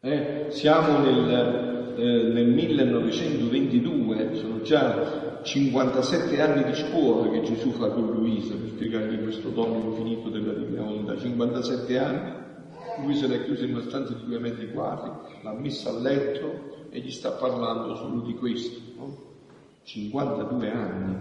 Eh? 0.00 0.46
Siamo 0.48 0.98
nel, 0.98 1.63
eh, 1.96 2.32
nel 2.32 2.48
1922, 2.48 4.34
sono 4.34 4.62
già 4.62 5.40
57 5.42 6.40
anni 6.40 6.64
di 6.64 6.74
scuola 6.74 7.30
che 7.30 7.42
Gesù 7.42 7.70
fa 7.70 7.88
con 7.88 8.06
Luisa 8.10 8.54
per 8.54 8.68
spiegargli 8.68 9.22
questo 9.22 9.50
dono 9.50 9.90
infinito 9.90 10.28
della 10.28 10.52
divina 10.52 10.82
volontà, 10.82 11.16
57 11.18 11.98
anni, 11.98 12.32
Luisa 13.02 13.28
l'ha 13.28 13.42
chiusa 13.42 13.64
in 13.64 13.74
una 13.74 13.82
stanza 13.82 14.14
di 14.14 14.24
due 14.24 14.38
metri 14.38 14.72
quadri, 14.72 15.10
l'ha 15.42 15.52
messa 15.52 15.90
a 15.90 15.98
letto 15.98 16.86
e 16.90 17.00
gli 17.00 17.10
sta 17.10 17.32
parlando 17.32 17.94
solo 17.96 18.20
di 18.20 18.34
questo, 18.34 18.80
no? 18.96 19.32
52 19.82 20.70
anni, 20.70 21.16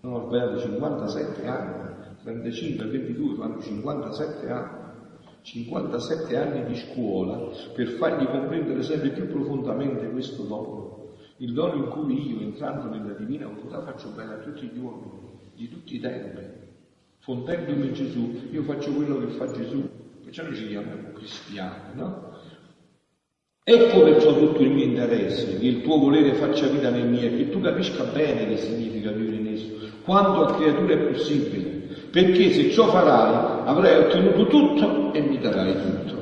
non 0.00 0.14
ho 0.14 0.26
sbagliato, 0.26 0.60
57 0.60 1.46
anni, 1.46 1.88
35 2.22 2.84
22 2.86 3.34
fanno 3.36 3.60
57 3.60 4.50
anni. 4.50 4.79
57 5.42 6.36
anni 6.36 6.64
di 6.66 6.76
scuola 6.76 7.50
per 7.74 7.88
fargli 7.88 8.26
comprendere 8.26 8.82
sempre 8.82 9.10
più 9.10 9.26
profondamente 9.28 10.08
questo 10.10 10.42
dono 10.42 10.90
il 11.40 11.52
dono 11.52 11.74
in 11.74 11.88
cui 11.88 12.32
io, 12.32 12.40
entrando 12.40 12.88
nella 12.90 13.14
divina 13.14 13.46
volontà, 13.46 13.80
faccio 13.80 14.10
bene 14.10 14.34
a 14.34 14.38
tutti 14.38 14.66
gli 14.66 14.78
uomini, 14.78 15.10
di 15.54 15.68
tutti 15.68 15.96
i 15.96 16.00
tempi. 16.00 16.40
Fondendomi 17.20 17.86
in 17.86 17.92
Gesù, 17.94 18.48
io 18.50 18.62
faccio 18.62 18.92
quello 18.92 19.18
che 19.18 19.28
fa 19.28 19.50
Gesù, 19.50 19.88
perciò 20.22 20.42
noi 20.42 20.54
ci 20.54 20.68
chiamiamo 20.68 21.12
cristiani, 21.14 21.94
no? 21.94 22.28
Ecco 23.62 24.02
perciò 24.02 24.36
tutto 24.36 24.62
il 24.62 24.70
mio 24.70 24.84
interesse, 24.84 25.58
che 25.58 25.66
il 25.66 25.82
tuo 25.82 25.98
volere 25.98 26.34
faccia 26.34 26.66
vita 26.66 26.90
nel 26.90 27.08
mio, 27.08 27.30
che 27.30 27.48
tu 27.48 27.60
capisca 27.60 28.04
bene 28.04 28.46
che 28.46 28.58
significa 28.58 29.10
vivere 29.10 29.36
in 29.36 29.46
esso, 29.46 29.68
quanto 30.02 30.44
a 30.44 30.54
creatura 30.54 30.92
è 30.92 30.98
possibile, 31.10 31.68
perché 32.10 32.50
se 32.50 32.70
ciò 32.70 32.88
farai 32.88 33.49
avrai 33.64 34.04
ottenuto 34.04 34.46
tutto 34.46 35.12
e 35.12 35.20
mi 35.20 35.38
darai 35.38 35.74
tutto. 35.74 36.18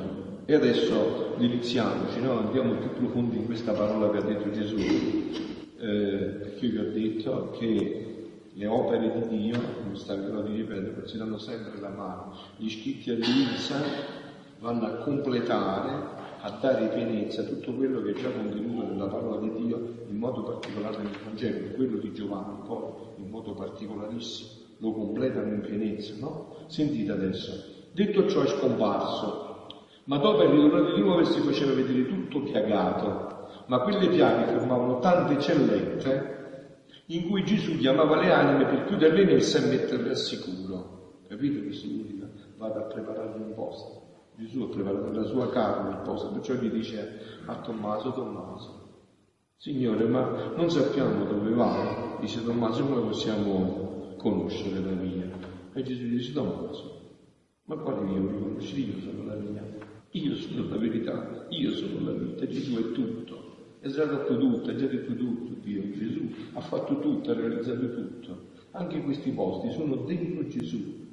E 0.46 0.54
adesso 0.54 1.34
deliziamoci, 1.36 2.20
no? 2.20 2.38
andiamo 2.38 2.74
più 2.74 2.90
profondi 2.92 3.36
in 3.36 3.46
questa 3.46 3.72
parola 3.72 4.10
che 4.10 4.18
ha 4.18 4.22
detto 4.22 4.50
Gesù, 4.50 4.76
eh, 4.76 6.38
perché 6.40 6.66
io 6.66 6.70
vi 6.70 6.78
ho 6.78 6.90
detto 6.92 7.50
che 7.58 8.08
le 8.58 8.66
opere 8.66 9.28
di 9.28 9.36
Dio, 9.36 9.60
non 9.84 9.96
stancherò 9.96 10.42
di 10.42 10.56
ripetere, 10.56 11.04
danno 11.16 11.38
sempre 11.38 11.78
la 11.80 11.90
mano. 11.90 12.32
Gli 12.56 12.68
scritti 12.68 13.10
a 13.10 13.14
Luisa 13.14 13.80
vanno 14.58 14.86
a 14.86 14.96
completare, 14.96 15.90
a 16.40 16.58
dare 16.60 16.88
pienezza 16.88 17.42
a 17.42 17.44
tutto 17.44 17.72
quello 17.74 18.02
che 18.02 18.10
è 18.10 18.14
già 18.14 18.30
contenuto 18.30 18.86
nella 18.88 19.06
parola 19.06 19.40
di 19.40 19.52
Dio, 19.62 19.76
in 20.08 20.16
modo 20.16 20.42
particolare 20.42 20.96
nel 20.98 21.16
Vangelo, 21.24 21.74
quello 21.76 21.98
di 21.98 22.12
Giovanni, 22.12 22.58
poi 22.66 22.90
in 23.18 23.30
modo 23.30 23.52
particolarissimo, 23.52 24.57
lo 24.78 24.92
completano 24.92 25.52
in 25.52 25.60
pienezza, 25.60 26.14
no? 26.18 26.56
Sentite 26.66 27.12
adesso. 27.12 27.90
Detto 27.92 28.28
ciò 28.28 28.42
è 28.42 28.46
scomparso 28.46 29.48
ma 30.08 30.16
dopo 30.16 30.40
è 30.40 30.50
ritornato 30.50 30.94
di 30.94 31.02
nuovo 31.02 31.20
e 31.20 31.26
si 31.26 31.40
faceva 31.40 31.74
vedere 31.74 32.06
tutto 32.06 32.40
piagato, 32.40 33.64
ma 33.66 33.80
quelle 33.80 34.08
piaghe 34.08 34.50
formavano 34.52 35.00
tante 35.00 35.38
cellette 35.38 36.36
in 37.06 37.28
cui 37.28 37.44
Gesù 37.44 37.76
chiamava 37.76 38.18
le 38.18 38.32
anime 38.32 38.64
per 38.64 38.84
chiuderle 38.86 39.22
in 39.22 39.28
esse 39.28 39.62
e 39.62 39.68
metterle 39.68 40.08
al 40.08 40.16
sicuro. 40.16 41.24
Capite 41.28 41.62
che 41.62 41.72
significa? 41.74 42.26
Vado 42.56 42.78
a 42.78 42.82
preparare 42.84 43.38
un 43.38 43.52
posto. 43.54 44.30
Gesù 44.36 44.62
ha 44.62 44.68
preparato 44.68 45.12
la 45.12 45.24
sua 45.24 45.50
carne 45.50 45.90
il 45.90 46.00
posto, 46.02 46.30
perciò 46.30 46.54
gli 46.54 46.70
dice 46.70 47.20
a 47.44 47.56
Tommaso, 47.56 48.12
Tommaso, 48.12 48.86
Signore, 49.56 50.04
ma 50.04 50.52
non 50.56 50.70
sappiamo 50.70 51.24
dove 51.24 51.50
va. 51.50 52.16
Dice 52.18 52.42
Tommaso, 52.42 52.86
come 52.86 53.02
possiamo 53.02 53.87
conoscere 54.18 54.80
la 54.80 54.92
via? 54.92 55.30
E 55.72 55.82
Gesù 55.82 56.06
dice, 56.06 56.32
Tommaso, 56.32 56.98
ma 57.64 57.76
quale 57.76 58.04
via 58.04 58.20
riconosci? 58.20 58.86
Io 58.86 59.00
sono 59.00 59.24
la 59.24 59.36
via. 59.36 59.64
Io 60.12 60.34
sono 60.36 60.68
la 60.68 60.76
verità, 60.76 61.46
io 61.50 61.70
sono 61.70 62.04
la 62.04 62.12
vita, 62.12 62.46
Gesù 62.46 62.76
è 62.76 62.92
tutto. 62.92 63.46
È 63.80 63.88
già 63.88 64.04
dato 64.04 64.36
tutto, 64.38 64.70
è 64.70 64.74
già 64.74 64.86
detto 64.86 65.14
tutto 65.14 65.52
Dio. 65.62 65.82
Gesù 65.90 66.28
ha 66.54 66.60
fatto 66.60 66.98
tutto, 66.98 67.30
ha 67.30 67.34
realizzato 67.34 67.88
tutto. 67.90 68.46
Anche 68.72 69.00
questi 69.02 69.30
posti 69.30 69.70
sono 69.70 69.96
dentro 69.96 70.46
Gesù. 70.48 71.06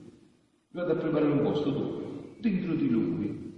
Vado 0.71 0.91
a 0.91 0.95
preparare 0.95 1.31
un 1.31 1.41
posto 1.41 1.69
dove? 1.69 2.03
Dentro 2.39 2.73
di 2.73 2.89
Lui. 2.89 3.53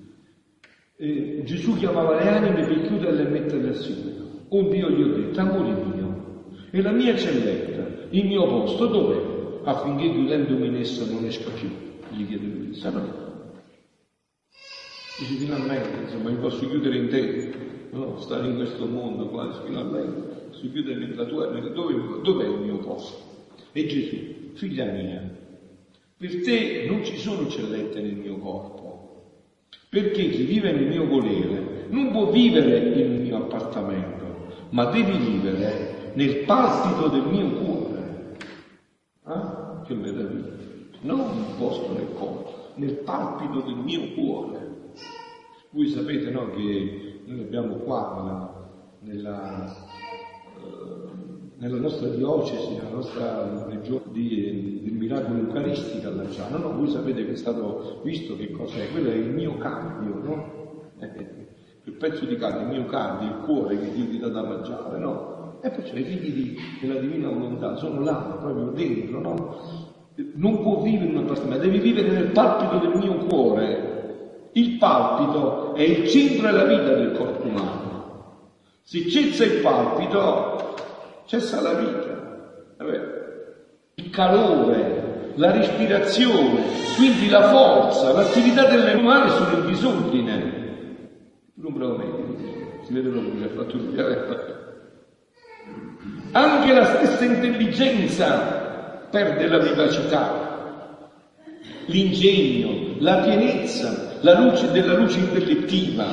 Eh, 0.97 1.43
Gesù 1.45 1.77
chiamava 1.77 2.15
le 2.15 2.27
anime 2.29 2.65
per 2.65 2.81
chiuderle 2.81 3.27
e 3.27 3.29
metterle 3.29 3.69
assieme. 3.69 4.15
Un 4.49 4.69
Dio 4.69 4.89
gli 4.89 5.01
ho 5.03 5.15
detto, 5.15 5.39
amore 5.39 5.73
mio, 5.83 6.43
e 6.71 6.81
la 6.81 6.91
mia 6.91 7.15
celletta, 7.15 8.07
il 8.09 8.25
mio 8.25 8.45
posto 8.47 8.87
dov'è? 8.87 9.26
Affinché 9.63 10.11
chiudendomi 10.11 10.67
in 10.67 10.75
essa 10.75 11.05
non 11.05 11.25
esca 11.25 11.49
più. 11.51 11.69
Gli 12.09 12.25
chiede 12.25 12.45
lui, 12.45 12.73
sarà 12.73 13.25
Dici 15.19 15.37
finalmente, 15.37 16.03
insomma, 16.03 16.29
mi 16.29 16.37
posso 16.37 16.69
chiudere 16.69 16.95
in 16.95 17.07
te, 17.07 17.51
no? 17.89 18.19
stare 18.19 18.47
in 18.47 18.55
questo 18.55 18.85
mondo 18.85 19.25
quasi, 19.29 19.61
finalmente, 19.65 20.45
posso 20.49 20.69
chiudere 20.69 20.99
nella 20.99 21.25
tua, 21.25 21.49
nella, 21.49 21.69
dove, 21.69 22.21
dov'è 22.21 22.45
il 22.45 22.59
mio 22.59 22.77
posto? 22.77 23.17
E 23.71 23.87
Gesù, 23.87 24.15
figlia 24.53 24.85
mia, 24.85 25.27
per 26.17 26.41
te 26.43 26.85
non 26.87 27.03
ci 27.03 27.17
sono 27.17 27.47
cellette 27.47 27.99
nel 27.99 28.13
mio 28.13 28.37
corpo, 28.37 29.41
perché 29.89 30.29
chi 30.29 30.43
vive 30.43 30.71
nel 30.71 30.87
mio 30.87 31.07
volere 31.07 31.87
non 31.89 32.11
può 32.11 32.29
vivere 32.29 32.79
nel 32.79 33.21
mio 33.21 33.37
appartamento, 33.37 34.25
ma 34.69 34.85
devi 34.85 35.17
vivere 35.17 36.11
nel 36.13 36.43
palpito 36.45 37.07
del 37.07 37.25
mio 37.25 37.49
cuore. 37.53 37.96
Ah, 39.29 39.81
che 39.85 39.93
meraviglia! 39.93 40.55
Non 41.01 41.19
un 41.19 41.57
posto 41.57 41.91
nel 41.91 42.13
corpo, 42.13 42.71
nel 42.75 42.93
palpito 42.99 43.59
del 43.59 43.75
mio 43.75 44.13
cuore. 44.13 44.93
Voi 45.71 45.89
sapete 45.89 46.29
no, 46.31 46.49
che 46.51 47.23
noi 47.25 47.41
abbiamo 47.41 47.75
qua 47.75 48.71
nella, 48.99 49.75
eh, 50.55 51.49
nella 51.57 51.77
nostra 51.77 52.07
diocesi, 52.07 52.75
nella 52.75 52.89
nostra 52.89 53.65
regione 53.65 54.03
di, 54.11 54.81
del 54.85 54.93
miracolo 54.93 55.39
eucaristico 55.39 56.07
a 56.07 56.11
Lanciano, 56.11 56.57
no? 56.59 56.77
voi 56.77 56.87
sapete 56.87 57.25
che 57.25 57.33
è 57.33 57.35
stato 57.35 57.99
visto 58.05 58.37
che 58.37 58.49
cos'è, 58.51 58.89
quello 58.91 59.09
è 59.09 59.15
il 59.15 59.29
mio 59.33 59.57
cardio, 59.57 60.21
no? 60.23 60.91
il 61.83 61.93
pezzo 61.93 62.23
di 62.23 62.37
carne, 62.37 62.61
il 62.61 62.79
mio 62.79 62.85
cardio, 62.85 63.27
il 63.27 63.43
cuore 63.43 63.77
che 63.77 63.91
Dio 63.91 64.07
ti 64.07 64.19
dà 64.19 64.29
da 64.29 64.43
mangiare, 64.43 64.97
no? 64.99 65.36
E 65.61 65.69
perciò 65.69 65.95
i 65.95 66.03
figli 66.03 66.31
di, 66.31 66.57
della 66.81 66.99
divina 66.99 67.29
volontà 67.29 67.75
sono 67.77 68.03
là, 68.03 68.37
proprio 68.39 68.65
dentro, 68.71 69.19
no? 69.19 69.57
Non 70.35 70.61
può 70.61 70.81
vivere 70.81 71.09
in 71.09 71.17
una 71.17 71.27
parte, 71.27 71.47
ma 71.47 71.57
devi 71.57 71.79
vivere 71.79 72.09
nel 72.09 72.31
palpito 72.31 72.77
del 72.77 72.97
mio 72.97 73.25
cuore. 73.25 74.49
Il 74.53 74.77
palpito 74.77 75.73
è 75.75 75.81
il 75.81 76.07
centro 76.07 76.47
della 76.47 76.63
vita 76.63 76.93
del 76.93 77.11
corpo 77.11 77.47
umano. 77.47 77.85
Se 78.81 79.07
cessa 79.09 79.43
il 79.43 79.61
palpito, 79.61 80.75
cessa 81.25 81.61
la 81.61 81.73
vita. 81.73 82.75
Il 83.95 84.09
calore, 84.09 85.33
la 85.35 85.51
respirazione, 85.51 86.61
quindi 86.95 87.29
la 87.29 87.49
forza, 87.49 88.13
l'attività 88.13 88.65
delle 88.67 88.93
umane 88.93 89.29
sono 89.29 89.59
in 89.59 89.65
disordine. 89.67 90.65
Non 91.55 91.73
bravo 91.73 91.97
medico, 91.97 92.83
si 92.83 92.93
vede 92.93 93.09
proprio 93.09 93.33
che 93.37 93.43
ha 93.43 93.49
fatto 93.49 93.75
il 93.75 94.66
Anche 96.31 96.73
la 96.73 96.85
stessa 96.85 97.23
intelligenza 97.23 99.05
perde 99.09 99.47
la 99.47 99.59
vivacità, 99.59 100.99
l'ingegno, 101.85 102.95
la 102.99 103.17
pienezza, 103.17 104.17
la 104.21 104.39
luce 104.39 104.71
della 104.71 104.93
luce 104.93 105.19
intellettiva, 105.19 106.05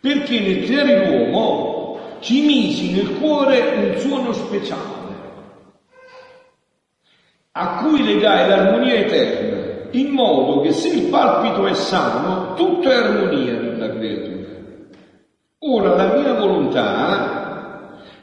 perché 0.00 0.40
nel 0.40 0.64
creare 0.64 1.08
l'uomo 1.08 1.98
ci 2.20 2.44
misi 2.46 2.92
nel 2.92 3.18
cuore 3.18 3.74
un 3.76 3.98
suono 3.98 4.32
speciale, 4.32 5.02
a 7.52 7.82
cui 7.82 8.04
legai 8.04 8.48
l'armonia 8.48 8.94
eterna, 8.94 9.88
in 9.90 10.10
modo 10.10 10.60
che 10.60 10.72
se 10.72 10.88
il 10.88 11.08
palpito 11.08 11.66
è 11.66 11.74
sano, 11.74 12.54
tutto 12.54 12.88
è 12.88 12.94
armonia 12.94 13.52
nella 13.52 13.90
creatura. 13.90 14.48
Ora 15.58 15.94
la 15.94 16.14
mia 16.14 16.34
volontà 16.34 17.43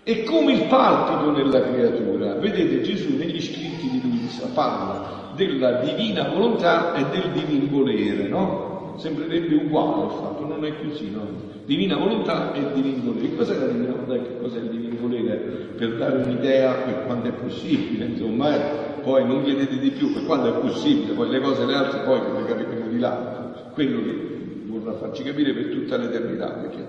è 0.04 0.24
come 0.24 0.54
il 0.54 0.64
palpito 0.68 1.32
nella 1.32 1.62
creatura. 1.62 2.36
Vedete 2.36 2.82
Gesù 2.82 3.16
negli 3.18 3.42
scritti 3.42 3.90
di 3.90 4.02
Luisa 4.02 4.48
parla 4.54 5.34
della 5.36 5.74
divina 5.74 6.30
volontà 6.30 6.94
e 6.96 7.06
del 7.12 7.32
divin 7.32 7.70
volere, 7.70 8.28
no? 8.28 8.96
sembrerebbe 8.98 9.56
uguale 9.56 10.06
il 10.06 10.12
fatto, 10.12 10.46
non 10.46 10.66
è 10.66 10.74
così, 10.84 11.12
no? 11.12 11.50
Divina 11.66 11.96
volontà 11.98 12.54
e 12.54 12.74
divin 12.74 13.04
volere. 13.04 13.36
Cos'è 13.36 13.58
la 13.58 13.68
divina 13.68 13.92
volontà 13.92 14.16
e 14.16 14.40
cos'è 14.42 14.60
il 14.60 14.70
divin 14.70 14.98
volere? 15.00 15.36
Per 15.78 15.96
dare 15.96 16.24
un'idea 16.24 16.74
per 16.74 17.06
quando 17.06 17.30
è 17.30 17.32
possibile, 17.32 18.06
insomma, 18.06 18.56
eh? 18.56 19.02
poi 19.02 19.26
non 19.26 19.44
chiedete 19.44 19.80
di 19.80 19.92
più, 19.92 20.14
per 20.14 20.26
quando 20.26 20.50
è 20.50 20.60
possibile, 20.60 21.14
poi 21.14 21.30
le 21.30 21.40
cose 21.40 21.66
le 21.66 21.74
altre 21.74 22.02
poi 22.02 22.20
le 22.20 22.46
capiremo 22.46 22.88
di 22.90 23.00
là, 23.00 23.70
quello 23.74 24.04
che 24.04 24.30
vorrà 24.66 24.94
farci 24.94 25.24
capire 25.24 25.54
per 25.54 25.70
tutta 25.70 25.98
l'eternità, 25.98 26.48
perché 26.50 26.88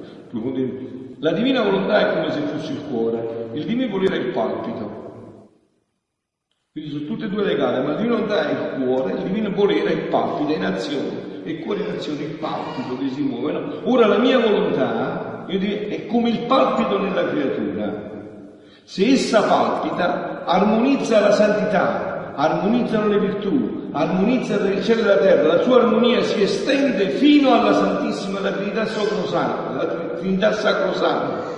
la 1.23 1.31
divina 1.31 1.63
volontà 1.63 2.01
è 2.01 2.15
come 2.15 2.33
se 2.33 2.41
fosse 2.41 2.73
il 2.73 2.85
cuore, 2.89 3.51
il 3.53 3.65
divino 3.65 3.89
volere 3.89 4.17
è 4.17 4.21
il 4.25 4.33
palpito. 4.33 5.01
Quindi 6.73 6.91
sono 6.91 7.05
tutte 7.05 7.27
e 7.27 7.29
due 7.29 7.45
legate, 7.45 7.81
ma 7.81 7.91
la 7.91 7.95
divina 7.95 8.15
volontà 8.15 8.49
è 8.49 8.51
il 8.51 8.83
cuore, 8.83 9.13
il 9.13 9.23
divino 9.23 9.51
volere 9.53 9.91
è 9.91 9.93
il 9.93 10.09
palpito, 10.09 10.51
è 10.51 10.57
in 10.57 10.65
azione 10.65 11.45
e 11.45 11.61
cuore 11.61 11.83
in 11.83 11.91
azione, 11.91 12.23
il 12.23 12.39
palpito 12.39 12.99
che 12.99 13.09
si 13.11 13.21
muove. 13.21 13.53
No? 13.53 13.81
Ora 13.85 14.07
la 14.07 14.19
mia 14.19 14.41
volontà 14.41 15.47
è 15.47 16.07
come 16.07 16.31
il 16.31 16.41
palpito 16.47 16.99
nella 16.99 17.29
creatura. 17.29 18.11
Se 18.83 19.07
essa 19.07 19.43
palpita, 19.45 20.45
armonizza 20.45 21.21
la 21.21 21.31
santità, 21.31 22.12
armonizzano 22.35 23.09
le 23.09 23.19
virtù, 23.19 23.89
armonizza 23.93 24.55
il 24.55 24.83
cielo 24.83 25.03
e 25.03 25.05
la 25.05 25.17
terra, 25.17 25.57
la 25.57 25.63
sua 25.63 25.81
armonia 25.81 26.23
si 26.23 26.43
estende 26.43 27.11
fino 27.11 27.53
alla 27.53 27.75
Santissima, 27.75 28.41
la 28.41 28.53
Trinità 28.53 28.87
Sacrosanta, 28.87 29.75
la 29.75 29.87
Trinità 30.17 30.53
Sacrosanta. 30.53 31.51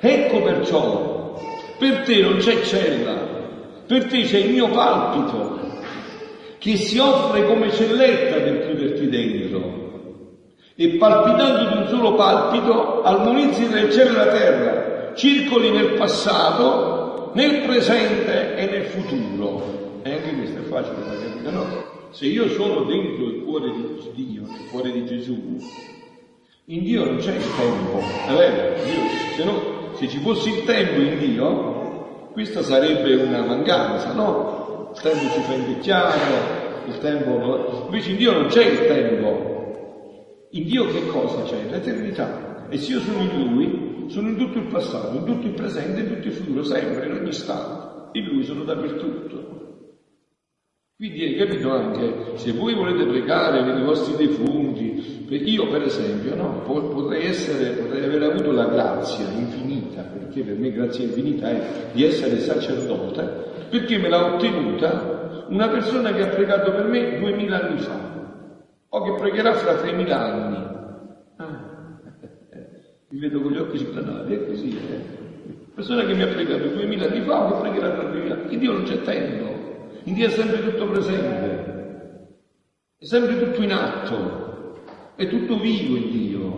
Ecco 0.00 0.42
perciò, 0.42 1.38
per 1.78 2.02
te 2.04 2.20
non 2.20 2.36
c'è 2.36 2.62
cella, 2.62 3.14
per 3.86 4.04
te 4.06 4.22
c'è 4.22 4.38
il 4.38 4.50
mio 4.50 4.68
palpito, 4.68 5.58
che 6.58 6.76
si 6.76 6.98
offre 6.98 7.44
come 7.46 7.70
celletta 7.72 8.36
per 8.36 8.66
chiuderti 8.66 9.08
dentro. 9.08 9.86
E 10.74 10.88
palpitando 10.90 11.70
di 11.70 11.76
un 11.78 11.88
solo 11.88 12.14
palpito, 12.14 13.02
armonizzi 13.02 13.66
nel 13.66 13.90
cielo 13.90 14.10
e 14.10 14.12
la 14.12 14.26
terra, 14.26 15.12
circoli 15.14 15.70
nel 15.70 15.94
passato, 15.94 17.32
nel 17.34 17.62
presente 17.62 18.54
e 18.56 18.66
nel 18.66 18.84
futuro. 18.84 19.87
E 20.08 20.12
anche 20.14 20.34
questo 20.36 20.58
è 20.60 20.62
facile 20.62 21.04
da 21.04 21.18
capire, 21.18 21.50
no? 21.50 21.66
Se 22.12 22.24
io 22.24 22.48
sono 22.48 22.84
dentro 22.84 23.26
il 23.26 23.42
cuore 23.44 23.70
di 23.70 24.24
Dio, 24.24 24.42
il 24.44 24.70
cuore 24.70 24.90
di 24.90 25.04
Gesù, 25.04 25.58
in 26.64 26.82
Dio 26.82 27.04
non 27.04 27.18
c'è 27.18 27.34
il 27.34 27.44
tempo, 27.44 27.98
è 28.26 28.34
vero? 28.34 28.78
Se, 29.36 29.44
no, 29.44 29.92
se 29.96 30.08
ci 30.08 30.16
fosse 30.20 30.48
il 30.48 30.64
tempo 30.64 31.02
in 31.02 31.18
Dio, 31.18 32.30
questa 32.32 32.62
sarebbe 32.62 33.16
una 33.16 33.44
mancanza, 33.44 34.14
no? 34.14 34.92
il 34.94 35.00
tempo 35.02 35.30
ci 35.34 35.40
fa 35.42 35.52
invecchiare, 35.52 36.86
il 36.86 36.98
tempo... 37.00 37.84
Invece 37.84 38.10
in 38.12 38.16
Dio 38.16 38.32
non 38.32 38.46
c'è 38.46 38.64
il 38.64 38.86
tempo. 38.86 40.46
In 40.52 40.64
Dio 40.64 40.86
che 40.86 41.06
cosa 41.08 41.42
c'è? 41.42 41.68
L'eternità. 41.68 42.66
E 42.70 42.78
se 42.78 42.92
io 42.92 43.00
sono 43.00 43.20
in 43.20 43.52
Lui, 43.52 44.06
sono 44.08 44.28
in 44.28 44.38
tutto 44.38 44.56
il 44.56 44.68
passato, 44.68 45.14
in 45.18 45.24
tutto 45.24 45.46
il 45.46 45.52
presente, 45.52 46.00
in 46.00 46.14
tutto 46.14 46.28
il 46.28 46.32
futuro, 46.32 46.62
sempre, 46.62 47.04
in 47.04 47.12
ogni 47.12 47.28
istante. 47.28 48.18
In 48.18 48.24
Lui 48.24 48.42
sono 48.42 48.64
dappertutto. 48.64 49.67
Quindi 50.98 51.22
hai 51.22 51.36
capito 51.36 51.70
anche, 51.70 52.36
se 52.38 52.50
voi 52.50 52.74
volete 52.74 53.06
pregare 53.06 53.62
per 53.62 53.78
i 53.78 53.84
vostri 53.84 54.16
defunti, 54.16 55.28
io 55.30 55.68
per 55.68 55.82
esempio 55.82 56.34
no, 56.34 56.60
potrei, 56.64 57.26
essere, 57.26 57.70
potrei 57.74 58.02
aver 58.02 58.22
avuto 58.24 58.50
la 58.50 58.64
grazia 58.64 59.24
infinita, 59.30 60.02
perché 60.02 60.42
per 60.42 60.56
me 60.56 60.72
grazia 60.72 61.04
infinita 61.04 61.50
è 61.50 61.90
di 61.92 62.02
essere 62.02 62.40
sacerdote, 62.40 63.22
perché 63.70 63.96
me 63.98 64.08
l'ha 64.08 64.34
ottenuta 64.34 65.46
una 65.50 65.68
persona 65.68 66.12
che 66.12 66.22
ha 66.22 66.34
pregato 66.34 66.72
per 66.72 66.86
me 66.86 67.20
duemila 67.20 67.60
anni 67.60 67.78
fa, 67.78 68.56
o 68.88 69.02
che 69.02 69.14
pregherà 69.20 69.54
fra 69.54 69.76
tremila 69.76 70.18
anni. 70.18 70.56
Ah, 71.36 72.00
mi 73.10 73.18
vedo 73.20 73.40
con 73.40 73.52
gli 73.52 73.58
occhi 73.58 73.78
splanati, 73.78 74.34
è 74.34 74.46
così, 74.48 74.76
eh? 74.76 75.16
Persona 75.76 76.04
che 76.04 76.14
mi 76.14 76.22
ha 76.22 76.26
pregato 76.26 76.66
duemila 76.66 77.06
anni 77.06 77.20
fa 77.20 77.44
o 77.44 77.52
che 77.52 77.68
pregherà 77.68 77.94
fra 77.94 78.08
tremila 78.08 78.34
anni. 78.34 78.54
In 78.54 78.58
Dio 78.58 78.72
non 78.72 78.82
c'è 78.82 79.00
tempo, 79.02 79.57
in 80.08 80.14
Dio 80.14 80.26
è 80.26 80.30
sempre 80.30 80.62
tutto 80.64 80.88
presente, 80.88 82.36
è 82.98 83.04
sempre 83.04 83.38
tutto 83.38 83.62
in 83.62 83.72
atto, 83.72 84.74
è 85.14 85.28
tutto 85.28 85.58
vivo 85.58 85.96
in 85.96 86.10
Dio. 86.10 86.56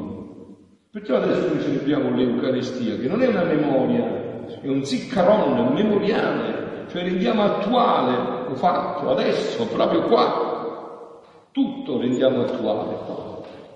Perciò 0.90 1.16
adesso 1.16 1.48
noi 1.48 1.62
celebriamo 1.62 2.14
l'Eucaristia, 2.14 2.96
che 2.96 3.08
non 3.08 3.22
è 3.22 3.26
una 3.26 3.44
memoria, 3.44 4.48
è 4.60 4.68
un 4.68 4.84
ziccaron, 4.84 5.58
un 5.58 5.72
memoriale 5.74 6.60
cioè 6.90 7.04
rendiamo 7.04 7.44
attuale 7.44 8.48
un 8.48 8.56
fatto, 8.56 9.10
adesso, 9.10 9.64
proprio 9.68 10.02
qua. 10.02 11.20
Tutto 11.52 12.00
rendiamo 12.00 12.42
attuale. 12.42 12.96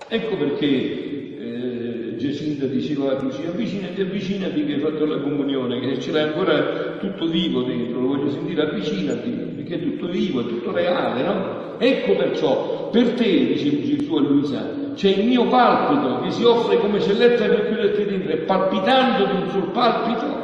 Ecco 0.09 0.35
perché 0.35 0.65
eh, 0.65 2.15
Giacinta 2.17 2.65
diceva 2.65 3.17
a 3.17 3.21
Lucia, 3.21 3.47
avvicinati, 3.47 4.01
avvicinati 4.01 4.65
che 4.65 4.73
hai 4.73 4.79
fatto 4.79 5.05
la 5.05 5.19
comunione, 5.19 5.79
che 5.79 5.99
ce 6.01 6.11
l'hai 6.11 6.23
ancora 6.23 6.97
tutto 6.97 7.27
vivo 7.27 7.63
dentro, 7.63 8.01
lo 8.01 8.07
voglio 8.07 8.29
sentire, 8.29 8.63
avvicinati, 8.63 9.29
perché 9.65 9.75
è 9.75 9.83
tutto 9.83 10.07
vivo, 10.07 10.41
è 10.41 10.45
tutto 10.45 10.71
reale, 10.71 11.23
no? 11.23 11.77
Ecco 11.79 12.15
perciò, 12.15 12.89
per 12.91 13.13
te, 13.13 13.23
dice 13.23 13.83
Gesù 13.83 14.15
a 14.15 14.21
Luisa, 14.21 14.69
c'è 14.93 15.09
il 15.09 15.25
mio 15.25 15.47
palpito 15.47 16.21
che 16.21 16.31
si 16.31 16.43
offre 16.43 16.77
come 16.77 17.01
celletta 17.01 17.45
per 17.45 17.67
chiuderti 17.67 18.05
dentro 18.05 18.31
e 18.31 18.37
palpitando 18.37 19.25
di 19.25 19.41
un 19.41 19.49
sul 19.49 19.71
palpito 19.71 20.43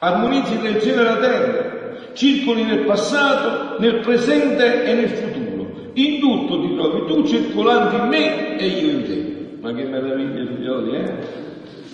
armonizzi 0.00 0.58
nel 0.60 0.80
cielo 0.80 1.00
e 1.00 1.04
la 1.04 1.16
terra, 1.16 1.96
circoli 2.12 2.62
nel 2.62 2.84
passato, 2.84 3.78
nel 3.80 3.98
presente 4.00 4.84
e 4.84 4.94
nel 4.94 5.08
futuro. 5.08 5.90
In 5.94 6.20
tutto 6.20 6.60
ti 6.60 6.74
trovi 6.74 7.06
tu 7.06 7.26
circolando 7.26 7.96
in 7.96 8.08
me 8.08 8.56
e 8.58 8.66
io 8.66 8.90
in 8.90 9.02
te. 9.02 9.58
Ma 9.60 9.72
che 9.72 9.84
meraviglia, 9.84 10.46
figlioli, 10.46 10.94
eh? 10.94 11.46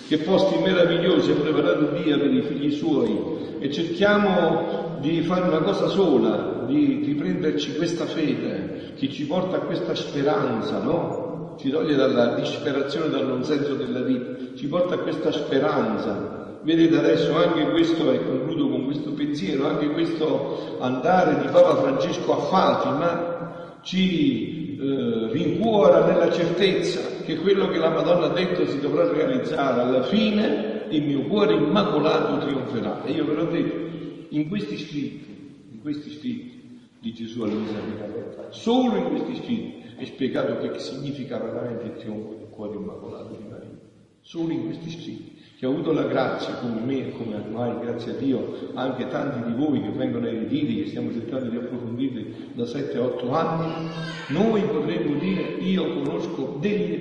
Che 0.07 0.17
posti 0.19 0.57
meravigliosi 0.59 1.31
ha 1.31 1.35
preparato 1.35 1.91
Dio 2.01 2.19
per 2.19 2.31
i 2.31 2.41
figli 2.43 2.71
suoi 2.71 3.57
e 3.59 3.71
cerchiamo 3.71 4.97
di 4.99 5.21
fare 5.21 5.47
una 5.47 5.61
cosa 5.61 5.87
sola, 5.87 6.63
di 6.67 7.01
riprenderci 7.05 7.75
questa 7.75 8.05
fede 8.05 8.93
che 8.95 9.09
ci 9.09 9.25
porta 9.25 9.57
a 9.57 9.61
questa 9.61 9.95
speranza, 9.95 10.81
no? 10.81 11.55
Ci 11.59 11.69
toglie 11.69 11.95
dalla 11.95 12.35
disperazione, 12.35 13.09
dal 13.09 13.27
non 13.27 13.43
senso 13.43 13.73
della 13.73 14.01
vita, 14.01 14.55
ci 14.55 14.67
porta 14.67 14.95
a 14.95 14.99
questa 14.99 15.31
speranza 15.31 16.43
Vedete 16.65 16.97
adesso 16.97 17.35
anche 17.35 17.69
questo, 17.69 18.11
e 18.11 18.25
concludo 18.25 18.67
con 18.69 18.85
questo 18.85 19.11
pensiero, 19.11 19.67
anche 19.67 19.87
questo 19.91 20.77
andare 20.79 21.39
di 21.39 21.47
Papa 21.49 21.75
Francesco 21.75 22.33
a 22.33 22.41
Fatima 22.45 23.77
ci 23.81 24.75
eh, 24.75 25.27
rincuora 25.31 26.05
nella 26.07 26.31
certezza 26.31 27.14
che 27.25 27.37
quello 27.37 27.67
che 27.67 27.77
la 27.77 27.89
Madonna 27.89 28.27
ha 28.27 28.33
detto 28.33 28.65
si 28.67 28.79
dovrà 28.79 29.11
realizzare 29.11 29.81
alla 29.81 30.03
fine, 30.03 30.85
il 30.89 31.03
mio 31.03 31.23
cuore 31.23 31.55
immacolato 31.55 32.45
trionferà. 32.45 33.03
E 33.03 33.11
io 33.11 33.25
ve 33.25 33.33
l'ho 33.33 33.45
detto, 33.45 33.75
in 34.29 34.47
questi 34.47 34.77
scritti, 34.77 35.67
in 35.71 35.81
questi 35.81 36.11
scritti 36.11 36.79
di 36.99 37.13
Gesù 37.13 37.41
a 37.41 37.47
Luisa 37.47 37.79
Piccaretta, 37.79 38.51
solo 38.51 38.95
in 38.95 39.09
questi 39.09 39.35
scritti 39.35 39.83
è 39.97 40.05
spiegato 40.05 40.57
che 40.59 40.79
significa 40.79 41.39
veramente 41.39 41.85
il 41.85 41.95
trionfo 41.97 42.35
del 42.37 42.49
cuore 42.49 42.75
immacolato 42.75 43.35
di 43.35 43.47
Maria. 43.49 43.79
Solo 44.21 44.51
in 44.51 44.65
questi 44.65 44.89
scritti 44.89 45.35
che 45.57 45.65
ho 45.65 45.71
avuto 45.71 45.93
la 45.93 46.03
grazia 46.03 46.55
come 46.55 46.81
me 46.81 47.07
e 47.07 47.11
come 47.11 47.35
ormai, 47.35 47.79
grazie 47.79 48.11
a 48.11 48.15
Dio, 48.15 48.71
anche 48.73 49.07
tanti 49.07 49.49
di 49.49 49.57
voi 49.57 49.81
che 49.81 49.89
vengono 49.89 50.27
ai 50.27 50.39
ritiri, 50.39 50.83
che 50.83 50.89
stiamo 50.89 51.13
cercando 51.13 51.49
di 51.49 51.55
approfondirli 51.55 52.51
da 52.53 52.63
7-8 52.63 53.33
anni, 53.33 53.89
noi 54.29 54.61
potremmo 54.63 55.17
dire 55.17 55.34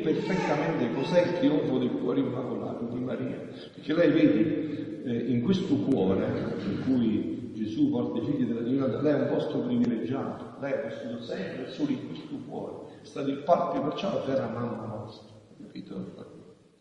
perfettamente 0.04 0.92
cos'è 0.92 1.26
il 1.26 1.38
trionfo 1.38 1.78
del 1.78 1.90
cuore 1.90 2.20
immacolato 2.20 2.84
di 2.84 3.00
Maria. 3.00 3.40
Perché 3.74 3.94
lei 3.94 4.10
vede 4.12 5.02
eh, 5.04 5.30
in 5.32 5.42
questo 5.42 5.74
cuore 5.76 6.26
in 6.66 6.82
cui 6.84 7.52
Gesù 7.54 7.90
porta 7.90 8.20
i 8.20 8.24
figli 8.24 8.44
della 8.46 8.60
divinità, 8.60 9.00
lei 9.00 9.14
è 9.14 9.22
un 9.22 9.28
posto 9.28 9.60
privilegiato, 9.60 10.60
lei 10.60 10.72
ha 10.72 10.88
vissuto 10.88 11.22
sempre 11.22 11.70
solo 11.70 11.90
in 11.90 12.06
questo 12.08 12.34
cuore, 12.46 12.74
è 13.02 13.06
stato 13.06 13.30
il 13.30 13.38
parte 13.38 13.80
perciò 13.80 14.24
terra 14.24 14.48
mamma 14.48 14.86
nostra, 14.86 15.34
capito? 15.62 16.32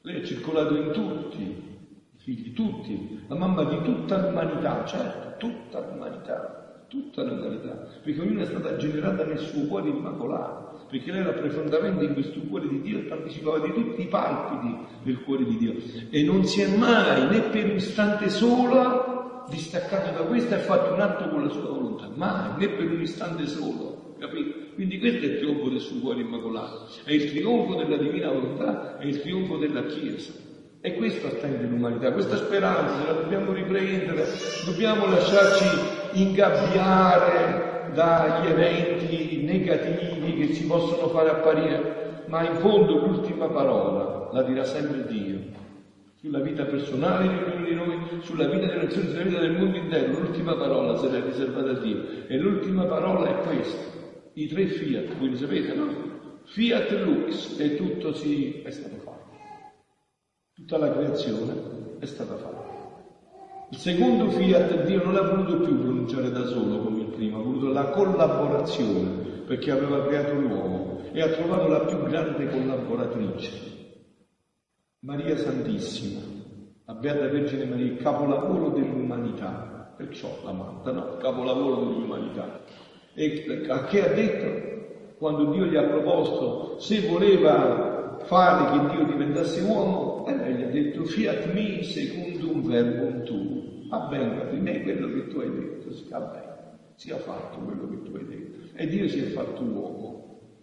Lei 0.01 0.21
è 0.21 0.25
circolato 0.25 0.75
in 0.75 0.91
tutti, 0.91 1.41
i 1.41 2.17
figli, 2.17 2.53
tutti, 2.53 3.23
la 3.27 3.35
mamma 3.35 3.63
di 3.65 3.81
tutta 3.83 4.27
l'umanità, 4.27 4.83
certo, 4.85 5.37
tutta 5.37 5.79
l'umanità, 5.79 6.85
tutta 6.87 7.23
l'umanità, 7.23 7.87
perché 8.03 8.19
ognuna 8.19 8.41
è 8.41 8.47
stata 8.47 8.75
generata 8.75 9.25
nel 9.25 9.39
suo 9.39 9.67
cuore 9.67 9.89
immacolato, 9.89 10.62
perché 10.93 11.11
lei 11.11 11.21
era 11.21 11.31
profondamente 11.31 12.05
in 12.05 12.13
questo 12.13 12.39
cuore 12.41 12.67
di 12.67 12.79
Dio 12.81 12.99
e 12.99 13.01
partecipava 13.01 13.57
di 13.65 13.73
tutti 13.73 14.03
i 14.03 14.05
palpiti 14.05 14.77
del 15.01 15.23
cuore 15.23 15.43
di 15.43 15.57
Dio 15.57 15.73
e 16.11 16.21
non 16.21 16.45
si 16.45 16.61
è 16.61 16.67
mai 16.67 17.27
né 17.29 17.39
per 17.49 17.65
un 17.65 17.77
istante 17.77 18.29
solo 18.29 19.45
distaccato 19.49 20.11
da 20.11 20.25
questo 20.25 20.53
e 20.53 20.57
ha 20.57 20.59
fatto 20.59 20.93
un 20.93 21.01
atto 21.01 21.29
con 21.29 21.45
la 21.45 21.49
sua 21.49 21.63
volontà, 21.63 22.11
mai, 22.13 22.59
né 22.59 22.69
per 22.69 22.91
un 22.91 23.01
istante 23.01 23.47
solo. 23.47 24.15
Capito? 24.19 24.55
Quindi 24.75 24.99
questo 24.99 25.25
è 25.25 25.29
il 25.29 25.37
trionfo 25.39 25.69
del 25.69 25.79
suo 25.79 25.99
cuore 25.99 26.21
immacolato, 26.21 26.87
è 27.05 27.11
il 27.11 27.31
trionfo 27.31 27.73
della 27.73 27.97
divina 27.97 28.31
volontà, 28.31 28.99
è 28.99 29.05
il 29.05 29.19
trionfo 29.19 29.57
della 29.57 29.85
Chiesa. 29.85 30.31
E 30.79 30.93
questo 30.93 31.25
attende 31.25 31.65
l'umanità, 31.65 32.11
questa 32.11 32.37
speranza 32.37 33.03
la 33.07 33.13
dobbiamo 33.13 33.51
riprendere, 33.51 34.27
dobbiamo 34.65 35.07
lasciarci 35.07 35.65
ingabbiare 36.13 37.62
dagli 37.93 38.47
eventi 38.47 39.43
negativi 39.43 40.35
che 40.35 40.53
ci 40.53 40.65
possono 40.65 41.07
fare 41.09 41.29
apparire, 41.29 42.23
ma 42.27 42.47
in 42.47 42.55
fondo 42.55 43.05
l'ultima 43.05 43.47
parola 43.47 44.29
la 44.31 44.43
dirà 44.43 44.65
sempre 44.65 45.05
Dio. 45.05 45.61
Sulla 46.15 46.39
vita 46.39 46.63
personale 46.65 47.27
di 47.27 47.35
ognuno 47.35 47.65
di 47.65 47.75
noi, 47.75 47.99
sulla 48.21 48.47
vita 48.47 48.65
delle 48.65 48.83
nazioni, 48.83 49.09
sulla 49.09 49.23
vita 49.23 49.39
del 49.39 49.57
mondo 49.57 49.77
intero, 49.77 50.19
l'ultima 50.19 50.55
parola 50.55 50.97
sarà 50.97 51.23
riservata 51.23 51.71
a 51.71 51.79
Dio. 51.79 52.01
E 52.27 52.37
l'ultima 52.37 52.85
parola 52.85 53.27
è 53.27 53.47
questa 53.47 54.01
i 54.35 54.47
tre 54.47 54.65
Fiat, 54.65 55.15
voi 55.17 55.29
li 55.29 55.37
sapete, 55.37 55.75
no? 55.75 56.41
Fiat 56.45 56.91
Lux 57.03 57.59
e 57.59 57.75
tutto 57.75 58.13
si 58.13 58.61
è 58.63 58.71
stato 58.71 58.95
fatto. 58.97 59.37
Tutta 60.53 60.77
la 60.77 60.91
creazione 60.91 61.97
è 61.99 62.05
stata 62.05 62.35
fatta. 62.35 62.62
Il 63.73 63.79
secondo 63.79 64.29
Fiat 64.29 64.83
Dio 64.83 65.03
non 65.03 65.13
l'ha 65.13 65.23
voluto 65.23 65.61
più 65.61 65.79
pronunciare 65.79 66.29
da 66.29 66.45
solo 66.45 66.77
come 66.77 66.99
il 66.99 67.07
primo, 67.07 67.39
ha 67.39 67.41
voluto 67.41 67.69
la 67.69 67.85
collaborazione 67.85 69.41
perché 69.47 69.71
aveva 69.71 70.05
creato 70.05 70.35
l'uomo 70.35 70.99
e 71.11 71.19
ha 71.19 71.29
trovato 71.29 71.67
la 71.67 71.79
più 71.79 72.03
grande 72.03 72.49
collaboratrice, 72.49 73.49
Maria 74.99 75.35
Santissima, 75.37 76.19
la 76.85 76.93
Beata 76.93 77.27
Vergine 77.29 77.65
Maria, 77.65 77.85
il 77.85 77.97
capolavoro 77.97 78.69
dell'umanità, 78.69 79.91
perciò 79.97 80.29
la 80.43 80.51
manda, 80.51 80.91
no? 80.91 81.17
capolavoro 81.17 81.85
dell'umanità. 81.85 82.61
E 83.15 83.65
a 83.69 83.85
che 83.85 84.05
ha 84.07 84.13
detto? 84.13 85.15
Quando 85.17 85.45
Dio 85.51 85.65
gli 85.65 85.75
ha 85.75 85.87
proposto 85.87 86.77
se 86.77 87.07
voleva 87.07 88.19
fare 88.25 88.69
che 88.69 88.95
Dio 88.95 89.05
diventasse 89.05 89.61
uomo, 89.61 90.27
e 90.27 90.35
lei 90.35 90.53
gli 90.53 90.61
ha 90.61 90.67
detto 90.67 91.05
fiat 91.05 91.51
mi 91.53 91.83
secundum 91.83 92.61
verbum 92.61 93.23
tu. 93.23 93.62
Avvenga 93.93 94.45
di 94.45 94.57
me 94.57 94.81
quello 94.81 95.07
che 95.07 95.27
tu 95.27 95.39
hai 95.39 95.51
detto, 95.51 95.93
sia 95.93 96.19
bene, 96.19 96.77
sia 96.95 97.17
fatto 97.17 97.59
quello 97.59 97.87
che 97.89 98.01
tu 98.01 98.15
hai 98.15 98.25
detto. 98.25 98.57
E 98.73 98.87
Dio 98.87 99.07
si 99.07 99.19
è 99.19 99.27
fatto 99.27 99.61
uomo. 99.61 100.21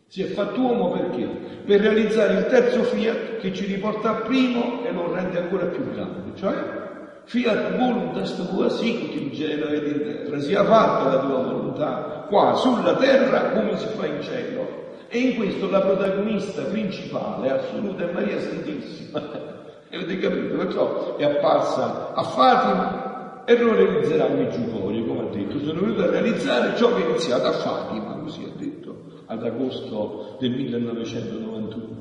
Si 0.09 0.23
è 0.23 0.27
fatto 0.27 0.61
uomo 0.61 0.91
perché? 0.91 1.29
Per 1.65 1.81
realizzare 1.81 2.39
il 2.39 2.47
terzo 2.47 2.83
fiat 2.83 3.37
che 3.37 3.53
ci 3.53 3.67
riporta 3.67 4.11
al 4.11 4.23
primo 4.23 4.85
e 4.85 4.91
lo 4.91 5.15
rende 5.15 5.39
ancora 5.39 5.67
più 5.67 5.89
grande, 5.93 6.35
cioè 6.35 6.79
fiat 7.27 7.77
voluntas 7.79 8.35
tua 8.35 8.69
sicut 8.69 9.15
in 9.15 9.33
cielo 9.33 9.69
ed 9.69 9.87
in 9.87 10.03
terra, 10.03 10.41
sia 10.41 10.65
fatta 10.65 11.15
la 11.15 11.21
tua 11.21 11.43
volontà 11.43 12.27
qua 12.29 12.55
sulla 12.55 12.97
terra 12.97 13.51
come 13.51 13.77
si 13.77 13.87
fa 13.87 14.07
in 14.07 14.21
cielo. 14.23 14.89
E 15.07 15.19
in 15.19 15.37
questo 15.37 15.71
la 15.71 15.81
protagonista 15.81 16.63
principale 16.63 17.51
assoluta 17.51 18.09
è 18.09 18.13
Maria 18.13 18.41
Santissima. 18.41 19.21
Avete 19.93 20.19
capito? 20.19 20.57
Perciò 20.57 21.17
è 21.17 21.25
apparsa 21.25 22.13
a 22.15 22.23
Fatima 22.25 23.10
e 23.45 23.59
lo 23.59 23.75
realizzerà 23.75 24.27
a 24.27 24.35
Meggiugorio, 24.35 25.05
come 25.05 25.21
ha 25.21 25.31
detto. 25.31 25.59
Sono 25.59 25.81
venuto 25.81 26.03
a 26.03 26.11
realizzare 26.11 26.77
ciò 26.77 26.95
che 26.95 27.05
è 27.05 27.09
iniziato 27.09 27.47
a 27.47 27.53
Fatima, 27.53 28.19
così 28.19 28.45
ha 28.45 28.59
detto, 28.59 29.23
ad 29.27 29.45
agosto 29.45 30.37
del 30.41 30.51
1991 30.51 32.01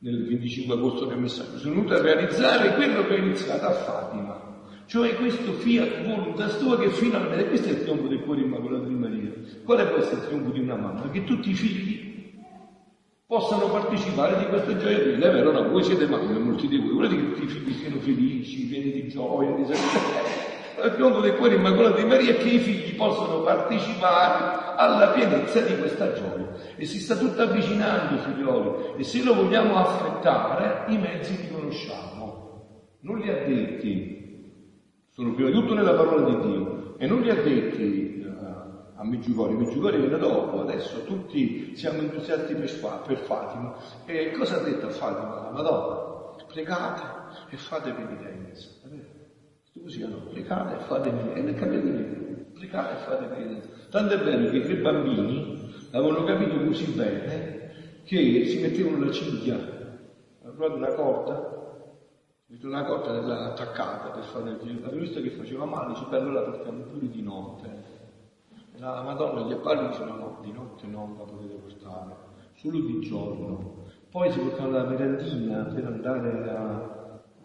nel 0.00 0.26
25 0.28 0.74
agosto 0.74 1.06
del 1.06 1.18
messaggio, 1.18 1.58
sono 1.58 1.74
venuto 1.74 1.94
a 1.94 2.00
realizzare 2.00 2.74
quello 2.74 3.04
che 3.06 3.16
è 3.16 3.18
iniziato 3.18 3.66
a 3.66 3.72
Fatima. 3.72 4.46
Cioè 4.86 5.16
questo 5.16 5.52
fiat 5.52 6.06
voluntas 6.06 6.58
tua 6.58 6.78
che 6.78 6.88
finalmente, 6.90 7.48
questo 7.48 7.68
è 7.68 7.72
il 7.72 7.82
trionfo 7.82 8.06
del 8.06 8.22
cuore 8.22 8.40
immacolato 8.42 8.84
di 8.84 8.94
Maria. 8.94 9.32
Quale 9.64 9.86
può 9.86 9.98
essere 9.98 10.20
il 10.20 10.26
trionfo 10.28 10.50
di 10.50 10.60
una 10.60 10.76
mamma? 10.76 11.10
Che 11.10 11.24
tutti 11.24 11.50
i 11.50 11.54
figli 11.54 12.08
possano 13.26 13.68
partecipare 13.68 14.38
di 14.38 14.46
questa 14.46 14.76
gioia 14.78 14.98
piena. 15.00 15.26
È 15.26 15.32
vero, 15.32 15.52
no, 15.52 15.68
voi 15.68 15.82
siete 15.82 16.06
mamme, 16.06 16.38
molti 16.38 16.68
di 16.68 16.78
voi, 16.78 16.92
volete 16.92 17.16
che 17.16 17.32
tutti 17.32 17.44
i 17.44 17.48
figli 17.48 17.72
siano 17.72 17.98
felici, 17.98 18.66
pieni 18.66 18.92
di 18.92 19.08
gioia, 19.08 19.50
di 19.50 19.64
sapienza. 19.64 20.47
Il 20.84 20.92
trionfo 20.94 21.20
del 21.20 21.34
cuore 21.36 21.56
immacolato 21.56 21.96
di 21.96 22.06
Maria 22.06 22.34
che 22.34 22.48
i 22.48 22.58
figli 22.58 22.94
possano 22.96 23.42
partecipare 23.42 24.76
alla 24.76 25.08
pienezza 25.08 25.60
di 25.60 25.76
questa 25.78 26.12
gioia. 26.12 26.48
E 26.76 26.84
si 26.84 26.98
sta 26.98 27.16
tutto 27.16 27.42
avvicinando, 27.42 28.18
figlioli, 28.18 28.94
e 28.96 29.02
se 29.04 29.22
lo 29.22 29.34
vogliamo 29.34 29.76
affrettare, 29.76 30.84
i 30.92 30.98
mezzi 30.98 31.36
li 31.36 31.50
conosciamo. 31.50 32.96
Non 33.00 33.18
li 33.18 33.28
ha 33.28 33.44
detti 33.44 34.18
sono 35.18 35.34
prima 35.34 35.50
di 35.50 35.56
tutto 35.56 35.74
nella 35.74 35.94
parola 35.94 36.30
di 36.30 36.48
Dio 36.48 36.96
e 36.96 37.08
non 37.08 37.22
li 37.22 37.30
ha 37.30 37.34
detti 37.34 38.22
uh, 38.24 38.94
a 38.94 39.04
Meggiugorio, 39.04 39.58
Meggiugorio 39.58 39.98
viene 39.98 40.16
dopo, 40.16 40.60
adesso 40.60 41.02
tutti 41.02 41.74
siamo 41.74 42.02
entusiasti 42.02 42.54
per, 42.54 43.02
per 43.04 43.18
Fatima. 43.24 43.74
E 44.06 44.30
cosa 44.38 44.58
ha 44.58 44.62
detto 44.62 44.86
a 44.86 44.90
Fatima 44.90 45.42
la 45.42 45.50
Madonna? 45.50 46.36
Pregate 46.46 47.02
e 47.50 47.56
fate 47.56 47.90
penitenza. 47.90 48.68
Così, 49.88 50.06
no? 50.06 50.18
Pregate 50.28 50.74
e 50.74 50.78
fate 50.80 51.08
penitenza. 51.08 51.34
E 51.34 51.42
ne 51.42 51.54
capite 51.54 51.82
niente. 51.82 52.50
Pregate 52.52 52.92
e 52.92 52.96
fate 53.06 53.24
penitenza. 53.24 53.68
Tanto 53.88 54.12
è 54.12 54.18
vero 54.18 54.50
che 54.50 54.56
i 54.58 54.62
tre 54.62 54.76
bambini 54.76 55.72
avevano 55.92 56.24
capito 56.24 56.62
così 56.62 56.92
bene 56.92 57.70
che 58.04 58.44
si 58.44 58.60
mettevano 58.60 59.06
la 59.06 59.10
cinghia, 59.10 59.56
proprio 60.42 60.74
una 60.74 60.92
corda, 60.92 61.86
una 62.62 62.84
cotta 62.84 63.12
della 63.12 63.52
attaccata 63.52 64.10
per 64.10 64.24
fare 64.24 64.50
il 64.50 64.58
giro. 64.62 64.90
Visto 64.90 65.22
che 65.22 65.30
faceva 65.30 65.64
male, 65.64 65.94
dice, 65.94 66.04
beh, 66.10 66.16
allora 66.18 66.42
portiamo 66.42 66.82
pure 66.82 67.08
di 67.08 67.22
notte. 67.22 67.84
E 68.74 68.78
la 68.78 69.00
Madonna 69.00 69.46
gli 69.46 69.52
appalli 69.52 69.88
dice, 69.88 70.04
no, 70.04 70.16
no, 70.16 70.38
di 70.42 70.52
notte 70.52 70.86
non 70.86 71.16
la 71.16 71.24
potete 71.24 71.54
portare, 71.54 72.14
solo 72.56 72.78
di 72.78 73.00
giorno. 73.00 73.86
Poi 74.10 74.30
si 74.32 74.38
portava 74.38 74.82
la 74.82 74.84
merendina 74.84 75.64
per 75.64 75.86
andare 75.86 76.50
a, 76.50 76.97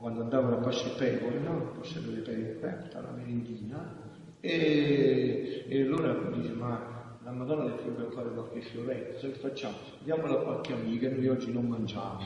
quando 0.03 0.19
andavano 0.19 0.57
a 0.57 0.59
pasce 0.59 0.89
pecore, 0.97 1.39
no? 1.39 1.71
Pasce 1.77 2.01
delle 2.03 2.19
pecore, 2.19 2.89
la 2.91 3.11
merendina. 3.15 4.01
E, 4.41 5.63
e 5.65 5.81
allora 5.81 6.13
dice, 6.29 6.51
ma 6.51 7.17
la 7.23 7.31
Madonna 7.31 7.63
dovrebbe 7.69 8.11
fare 8.11 8.29
qualche 8.31 8.59
fioretto, 8.59 9.19
sai 9.19 9.31
che 9.31 9.39
facciamo? 9.39 9.77
Diamola 9.99 10.33
a 10.33 10.43
qualche 10.43 10.73
amica, 10.73 11.09
noi 11.09 11.29
oggi 11.29 11.53
non 11.53 11.67
mangiamo. 11.67 12.19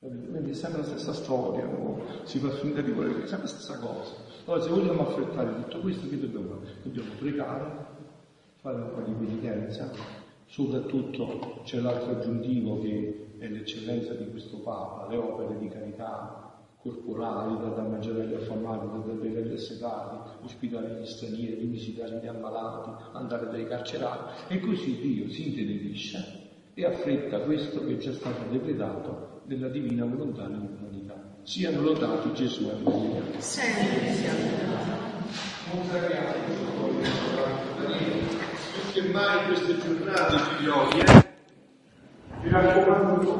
Quindi 0.00 0.50
è 0.50 0.54
sempre 0.54 0.80
la 0.80 0.86
stessa 0.86 1.12
storia, 1.12 1.66
no? 1.66 2.02
si 2.24 2.40
fa 2.40 2.50
finta 2.50 2.80
di 2.80 2.90
volere, 2.90 3.22
è 3.22 3.26
sempre 3.28 3.46
la 3.46 3.54
stessa 3.54 3.78
cosa. 3.78 4.14
Allora 4.46 4.62
se 4.64 4.70
vogliamo 4.70 5.06
affrettare 5.06 5.54
tutto 5.62 5.78
questo, 5.78 6.08
che 6.08 6.18
dobbiamo 6.18 6.48
fare? 6.48 6.72
Dobbiamo 6.82 7.10
pregare, 7.16 7.86
fare 8.56 8.76
un 8.80 8.90
po' 8.92 9.02
di 9.02 9.12
penitenza, 9.12 9.88
soprattutto 10.46 11.60
c'è 11.62 11.78
l'altro 11.78 12.10
aggiuntivo 12.10 12.80
che 12.80 13.34
è 13.38 13.46
l'eccellenza 13.46 14.14
di 14.14 14.28
questo 14.30 14.56
Papa, 14.62 15.06
le 15.08 15.16
opere 15.16 15.58
di 15.58 15.68
carità 15.68 16.45
corporali, 16.86 17.58
da 17.58 17.82
mangiare 17.82 18.22
agli 18.22 18.34
affamati, 18.34 18.86
da 18.86 19.12
bere 19.12 19.42
agli 19.42 19.54
assetati, 19.54 20.44
ospitare 20.44 21.00
gli 21.00 21.06
stranieri, 21.06 21.66
visitare 21.66 22.20
gli 22.22 22.26
ammalati, 22.26 22.90
andare 23.12 23.48
dai 23.50 23.66
carcerati, 23.66 24.54
e 24.54 24.60
così 24.60 25.00
Dio 25.00 25.28
si 25.28 25.48
intenerisce 25.48 26.44
e 26.74 26.84
affretta 26.84 27.40
questo 27.40 27.84
che 27.84 27.96
è 27.96 28.12
stato 28.12 28.42
decretato 28.50 29.40
della 29.44 29.68
divina 29.68 30.04
volontà 30.04 30.46
nell'umanità. 30.46 31.14
Siano 31.42 31.80
lodati 31.80 32.32
Gesù 32.34 32.68
e 32.68 32.82
Maria. 32.82 33.22
Sempre 33.38 34.12
siamo 34.12 34.74
mai 39.16 39.46
queste 39.46 39.78
giornate, 39.78 40.36
figlioli, 40.36 40.98
eh? 41.00 41.24